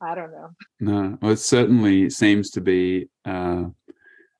[0.01, 0.49] I don't know.
[0.79, 3.65] No, well, it certainly seems to be uh,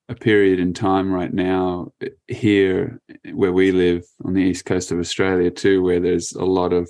[0.08, 3.02] a period in time right now eh, here
[3.34, 6.90] where we live on the east coast of Australia too, where there's a lot of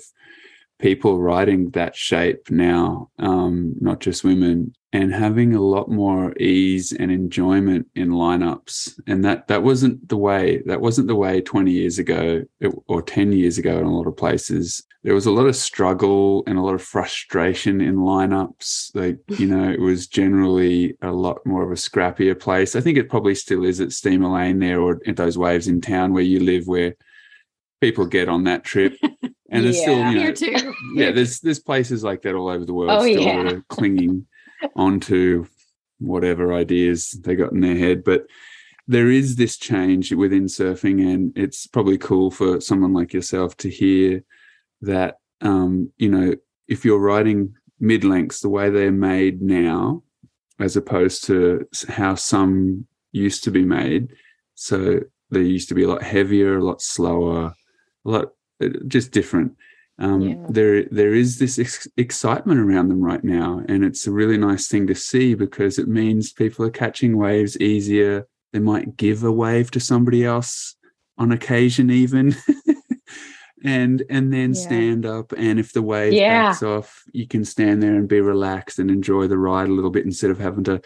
[0.78, 6.92] people riding that shape now, um, not just women, and having a lot more ease
[6.92, 9.00] and enjoyment in lineups.
[9.06, 10.62] And that that wasn't the way.
[10.66, 12.42] That wasn't the way 20 years ago
[12.88, 14.82] or 10 years ago in a lot of places.
[15.02, 18.94] There was a lot of struggle and a lot of frustration in lineups.
[18.94, 22.76] Like, you know, it was generally a lot more of a scrappier place.
[22.76, 25.80] I think it probably still is at Steamer Lane there or at those waves in
[25.80, 26.94] town where you live where
[27.80, 28.94] people get on that trip.
[29.54, 30.08] And there's still, Yeah.
[30.10, 30.74] you know, Here too.
[30.94, 33.52] yeah, there's there's places like that all over the world Oh, still yeah.
[33.68, 34.26] clinging
[34.76, 35.46] onto
[35.98, 38.04] whatever ideas they got in their head.
[38.04, 38.26] But
[38.88, 43.70] there is this change within surfing, and it's probably cool for someone like yourself to
[43.70, 44.24] hear
[44.80, 46.34] that um, you know,
[46.68, 50.02] if you're riding mid lengths the way they're made now,
[50.60, 54.08] as opposed to how some used to be made.
[54.54, 57.52] So they used to be a lot heavier, a lot slower,
[58.04, 58.28] a lot
[58.62, 59.56] uh, just different.
[59.98, 60.46] Um, Yeah.
[60.48, 64.66] There, there is this ex- excitement around them right now, and it's a really nice
[64.68, 68.26] thing to see because it means people are catching waves easier.
[68.52, 70.76] They might give a wave to somebody else
[71.18, 72.34] on occasion, even,
[73.64, 74.60] and and then Yeah.
[74.60, 75.32] stand up.
[75.36, 76.48] And if the wave Yeah.
[76.48, 79.90] backs off, you can stand there and be relaxed and enjoy the ride a little
[79.90, 80.80] bit instead of having to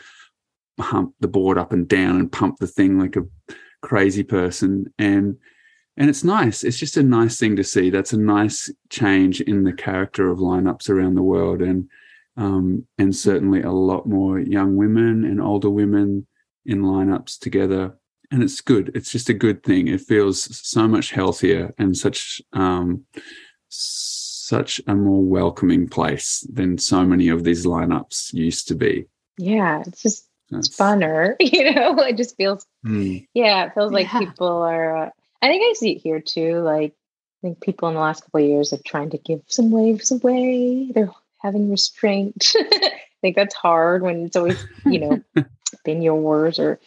[0.79, 3.25] hump the board up and down and pump the thing like a
[3.83, 5.37] crazy person and
[5.97, 9.65] and it's nice it's just a nice thing to see that's a nice change in
[9.65, 11.89] the character of lineups around the world and
[12.37, 16.27] um and certainly a lot more young women and older women
[16.67, 17.95] in lineups together
[18.31, 22.41] and it's good it's just a good thing it feels so much healthier and such
[22.53, 23.05] um
[23.69, 29.05] such a more welcoming place than so many of these lineups used to be
[29.39, 31.99] Yeah, it's just That's- it's funner, you know.
[31.99, 33.27] It just feels Mm.
[33.35, 34.21] yeah, it feels like Yeah.
[34.21, 35.07] people are.
[35.07, 35.11] Uh,
[35.43, 36.61] I think I see it here too.
[36.61, 39.71] Like I think people in the last couple of years are trying to give some
[39.71, 40.91] waves away.
[40.93, 42.53] They're having restraint.
[42.57, 42.91] I
[43.21, 45.23] think that's hard when it's always you know
[45.85, 46.81] been yours or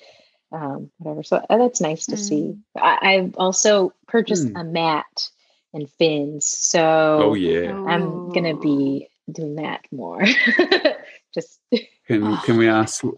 [0.52, 1.24] um, whatever.
[1.24, 2.58] So uh, that's nice to see.
[2.76, 4.62] I, I've also purchased Mm.
[4.62, 5.30] a mat
[5.74, 10.24] and fins, so oh yeah I'm gonna be doing that more.
[11.34, 11.60] Just
[12.08, 13.16] Can can we ask who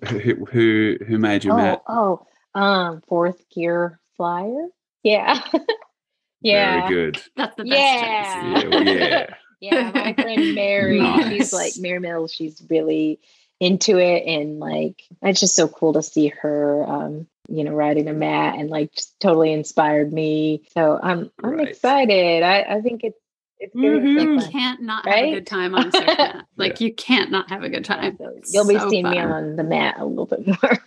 [0.51, 1.81] who, who made your oh, mat?
[1.87, 4.67] oh, um, fourth gear flyer.
[5.03, 5.41] Yeah,
[6.41, 7.21] yeah, Very good.
[7.35, 8.19] That's the best Yeah.
[8.19, 8.63] choice.
[8.63, 9.25] Yeah, well, yeah.
[9.61, 9.91] yeah.
[9.93, 10.99] My friend Mary,
[11.29, 12.33] she's like Mary Mills.
[12.33, 13.19] She's really
[13.59, 16.83] into it, and like it's just so cool to see her.
[16.87, 20.63] Um, you know, riding a mat and like just totally inspired me.
[20.73, 21.69] So I'm I'm Right.
[21.69, 22.43] excited.
[22.43, 23.17] I I think it's
[23.59, 26.45] it's gonna be You can't not have a good time on a surf mat.
[26.57, 28.17] Like you can't not have a good time.
[28.17, 30.79] So you'll be So seeing me on the mat a little bit more.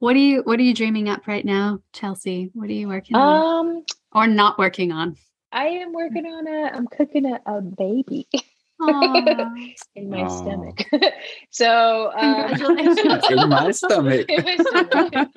[0.00, 0.06] Wait.
[0.06, 2.50] What are you what are you dreaming up right now, Chelsea?
[2.54, 3.66] What are you working on?
[3.68, 5.16] um, Or not working on?
[5.52, 6.70] I am working on a.
[6.74, 8.28] I'm cooking a, a baby
[9.94, 10.28] in my Aw.
[10.28, 10.84] stomach.
[11.50, 12.54] so uh,
[13.30, 14.24] in my stomach.
[14.28, 15.28] In my stomach.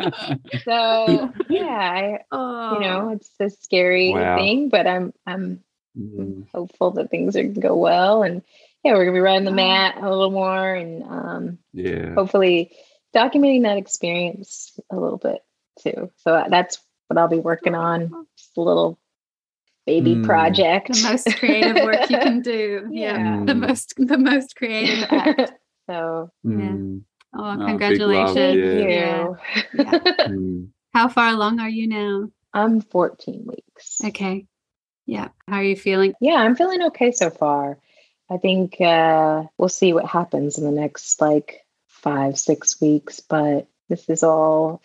[0.65, 2.19] so yeah, I,
[2.73, 4.35] you know, it's a scary Wow.
[4.37, 5.63] thing, but I'm I'm
[5.97, 8.41] Mm, hopeful that things are gonna go well, and
[8.83, 12.15] yeah, we're gonna be riding the mat a little more, and um, yeah.
[12.15, 12.71] hopefully
[13.15, 15.43] documenting that experience a little bit
[15.79, 16.11] too.
[16.17, 18.25] So that's what I'll be working on.
[18.37, 18.97] Just a little
[19.85, 20.25] baby Mm.
[20.25, 20.93] project.
[20.93, 22.87] the most creative work you can do.
[22.91, 23.17] Yeah.
[23.17, 23.45] Yeah.
[23.45, 25.53] The most the most creative act.
[25.87, 28.35] so Mm, Oh, big love, congratulations.
[28.35, 29.33] thank Yeah.
[29.73, 29.91] Yeah.
[30.27, 30.67] mm.
[30.93, 32.29] How far along are you now?
[32.53, 34.01] I'm 14 weeks.
[34.05, 34.45] Okay.
[35.05, 35.29] Yeah.
[35.47, 36.13] How are you feeling?
[36.19, 37.79] Yeah, I'm feeling okay so far.
[38.29, 41.60] I think uh, we'll see what happens in the next like
[42.01, 44.81] five, six weeks, but this is all,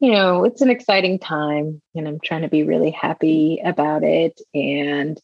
[0.00, 4.40] you know, it's an exciting time and I'm trying to be really happy about it.
[4.54, 5.18] And,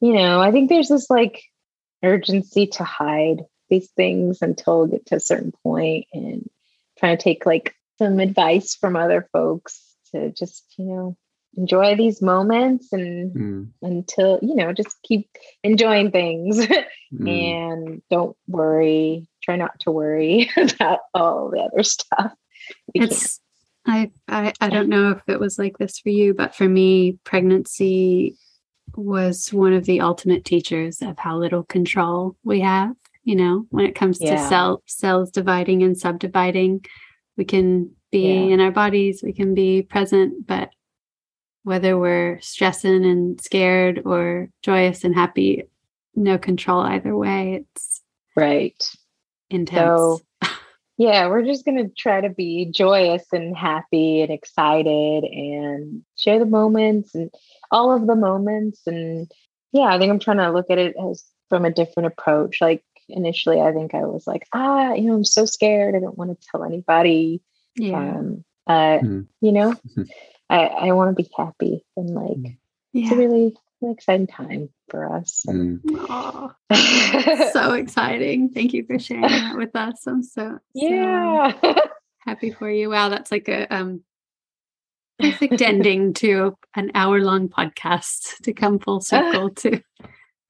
[0.00, 1.42] you know, I think there's this like
[2.02, 6.48] urgency to hide these things until we get to a certain point and
[6.98, 11.16] trying to take like some advice from other folks to just, you know,
[11.56, 13.68] enjoy these moments and mm.
[13.82, 15.28] until you know just keep
[15.64, 16.58] enjoying things
[17.14, 17.28] mm.
[17.28, 22.32] and don't worry try not to worry about all the other stuff
[22.94, 23.40] you it's
[23.86, 27.18] I, I i don't know if it was like this for you but for me
[27.24, 28.36] pregnancy
[28.94, 32.94] was one of the ultimate teachers of how little control we have
[33.24, 34.36] you know when it comes yeah.
[34.36, 36.84] to cell cells dividing and subdividing
[37.36, 38.54] we can be yeah.
[38.54, 40.70] in our bodies we can be present but
[41.62, 45.64] whether we're stressing and scared or joyous and happy,
[46.14, 47.64] no control either way.
[47.74, 48.00] It's
[48.36, 48.82] right.
[49.50, 49.80] Intense.
[49.80, 50.20] So,
[50.98, 56.38] yeah, we're just going to try to be joyous and happy and excited and share
[56.38, 57.30] the moments and
[57.70, 58.80] all of the moments.
[58.86, 59.30] And
[59.72, 62.60] yeah, I think I'm trying to look at it as from a different approach.
[62.60, 65.94] Like initially, I think I was like, ah, you know, I'm so scared.
[65.94, 67.42] I don't want to tell anybody.
[67.76, 67.98] Yeah.
[67.98, 69.26] Um, uh, mm.
[69.40, 69.74] You know,
[70.50, 72.58] I, I want to be happy and like
[72.92, 73.02] yeah.
[73.02, 73.04] Mm.
[73.04, 75.44] it's a really exciting time for us.
[75.48, 75.80] Mm.
[77.52, 78.50] so exciting.
[78.50, 80.06] Thank you for sharing that with us.
[80.06, 81.74] I'm so, yeah so
[82.20, 82.90] happy for you.
[82.90, 84.02] Wow, that's like a um
[85.20, 89.80] perfect ending to an hour long podcast to come full circle to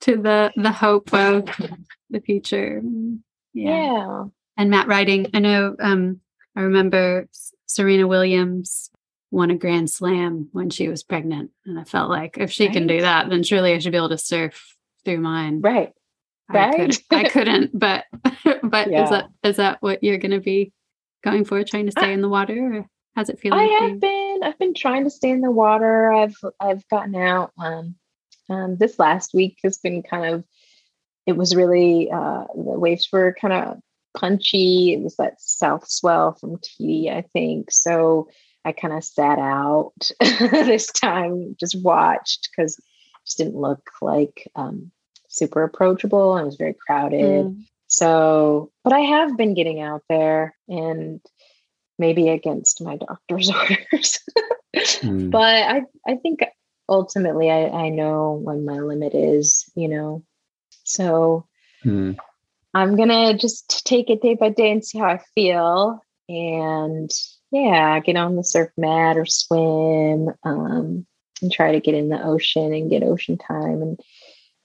[0.02, 1.44] to the the hope of
[2.08, 2.80] the future.
[3.52, 3.70] Yeah.
[3.70, 4.24] yeah.
[4.56, 6.20] And Matt writing, I know um
[6.56, 7.28] I remember
[7.66, 8.90] Serena Williams
[9.30, 11.50] won a grand slam when she was pregnant.
[11.64, 12.72] And I felt like if she right.
[12.72, 15.60] can do that, then surely I should be able to surf through mine.
[15.60, 15.92] Right.
[16.48, 16.76] I right.
[16.76, 18.04] Could, I couldn't, but
[18.62, 19.04] but yeah.
[19.04, 20.72] is that is that what you're gonna be
[21.22, 23.60] going for, trying to stay I, in the water or how's it feeling?
[23.60, 26.12] I have been I've been trying to stay in the water.
[26.12, 27.94] I've I've gotten out um
[28.48, 30.44] um this last week has been kind of
[31.26, 33.78] it was really uh the waves were kind of
[34.14, 34.92] punchy.
[34.92, 37.70] It was that south swell from TD, I think.
[37.70, 38.28] So
[38.64, 42.84] I kind of sat out this time, just watched because it
[43.24, 44.90] just didn't look like um,
[45.28, 47.46] super approachable and it was very crowded.
[47.46, 47.64] Mm.
[47.86, 51.20] So, but I have been getting out there and
[51.98, 54.20] maybe against my doctor's orders.
[54.76, 55.30] mm.
[55.30, 56.40] But I, I think
[56.88, 60.24] ultimately I, I know when my limit is, you know.
[60.84, 61.46] So
[61.84, 62.16] mm.
[62.74, 66.00] I'm gonna just take it day by day and see how I feel.
[66.28, 67.10] And
[67.50, 71.06] yeah, get on the surf mat or swim um,
[71.42, 73.82] and try to get in the ocean and get ocean time.
[73.82, 74.00] And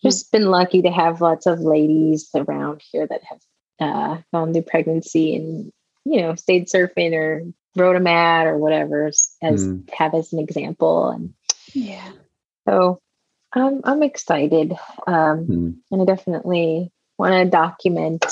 [0.03, 3.39] just been lucky to have lots of ladies around here that have
[3.79, 5.71] uh, gone through pregnancy and,
[6.05, 7.43] you know, stayed surfing or
[7.75, 9.89] rode a mat or whatever as mm.
[9.91, 11.09] have as an example.
[11.09, 11.33] And
[11.73, 12.11] yeah,
[12.67, 12.99] so
[13.53, 14.73] I'm, I'm excited.
[15.07, 15.75] Um, mm.
[15.91, 18.25] And I definitely want to document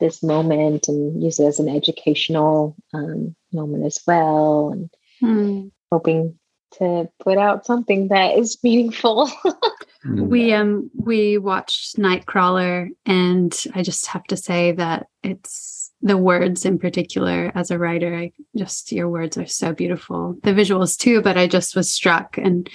[0.00, 4.90] this moment and use it as an educational um, moment as well and
[5.22, 5.70] mm.
[5.90, 6.38] hoping
[6.72, 9.26] to put out something that is meaningful
[10.02, 10.28] hmm.
[10.28, 16.64] we um we watched nightcrawler and i just have to say that it's the words
[16.64, 21.22] in particular as a writer i just your words are so beautiful the visuals too
[21.22, 22.68] but i just was struck and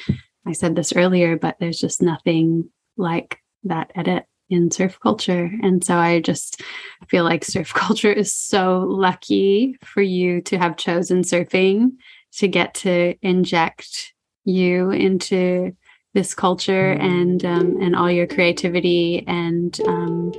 [0.47, 2.67] i said this earlier but there's just nothing
[2.97, 5.49] like that edit in surf culture.
[5.61, 6.61] And so I just
[7.07, 11.91] feel like surf culture is so lucky for you to have chosen surfing
[12.33, 14.13] to get to inject
[14.45, 15.75] you into
[16.13, 20.31] this culture and um, and all your creativity and um,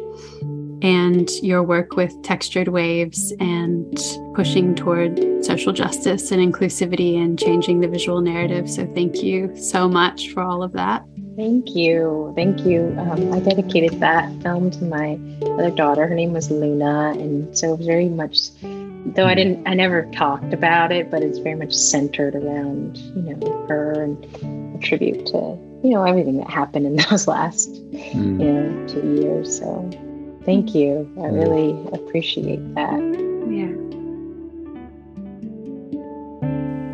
[0.82, 3.98] and your work with textured waves and
[4.34, 8.68] pushing toward social justice and inclusivity and changing the visual narrative.
[8.70, 11.02] So thank you so much for all of that.
[11.36, 12.32] Thank you.
[12.36, 12.94] Thank you.
[12.98, 16.06] Um, I dedicated that film to my other daughter.
[16.06, 17.10] Her name was Luna.
[17.10, 21.22] And so it was very much, though I didn't, I never talked about it, but
[21.22, 26.38] it's very much centered around, you know, her and a tribute to, you know, everything
[26.38, 28.14] that happened in those last, mm.
[28.14, 29.58] you know, two years.
[29.58, 29.90] So
[30.44, 31.10] thank you.
[31.18, 31.34] I hmm.
[31.34, 33.00] really appreciate that.
[33.50, 33.74] Yeah.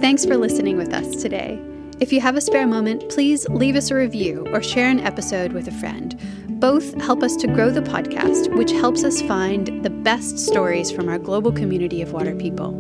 [0.01, 1.61] Thanks for listening with us today.
[2.01, 5.53] If you have a spare moment, please leave us a review or share an episode
[5.53, 6.19] with a friend.
[6.59, 11.11] Both help us to grow the podcast, which helps us find the best stories from
[11.11, 12.75] our global community of water people.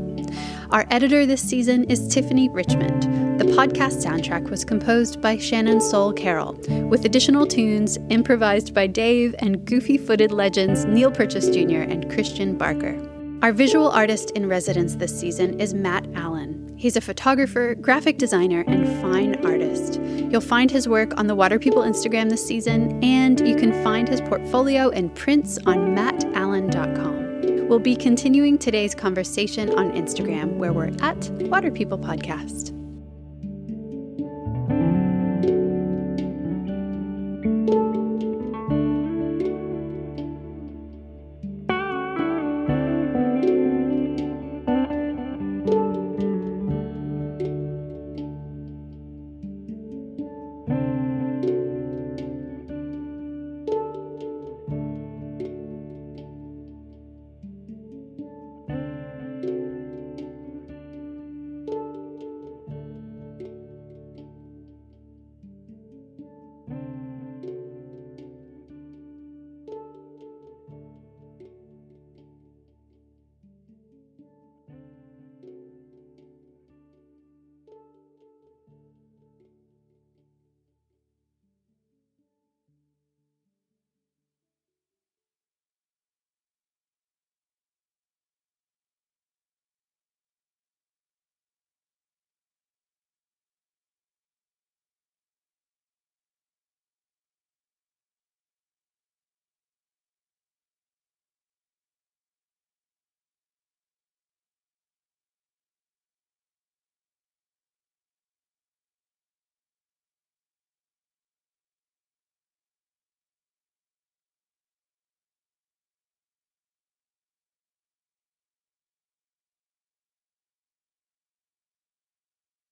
[0.70, 3.02] Our editor this season is Tiffany Richmond.
[3.38, 6.54] The podcast soundtrack was composed by Shannon Soul Carroll,
[6.88, 11.82] with additional tunes improvised by Dave and goofy footed legends Neil Purchase Jr.
[11.82, 12.98] and Christian Barker.
[13.42, 16.59] Our visual artist in residence this season is Matt Allen.
[16.80, 20.00] He's a photographer, graphic designer, and fine artist.
[20.00, 24.08] You'll find his work on the Water People Instagram this season, and you can find
[24.08, 27.68] his portfolio and prints on mattallen.com.
[27.68, 32.79] We'll be continuing today's conversation on Instagram, where we're at Water People Podcast.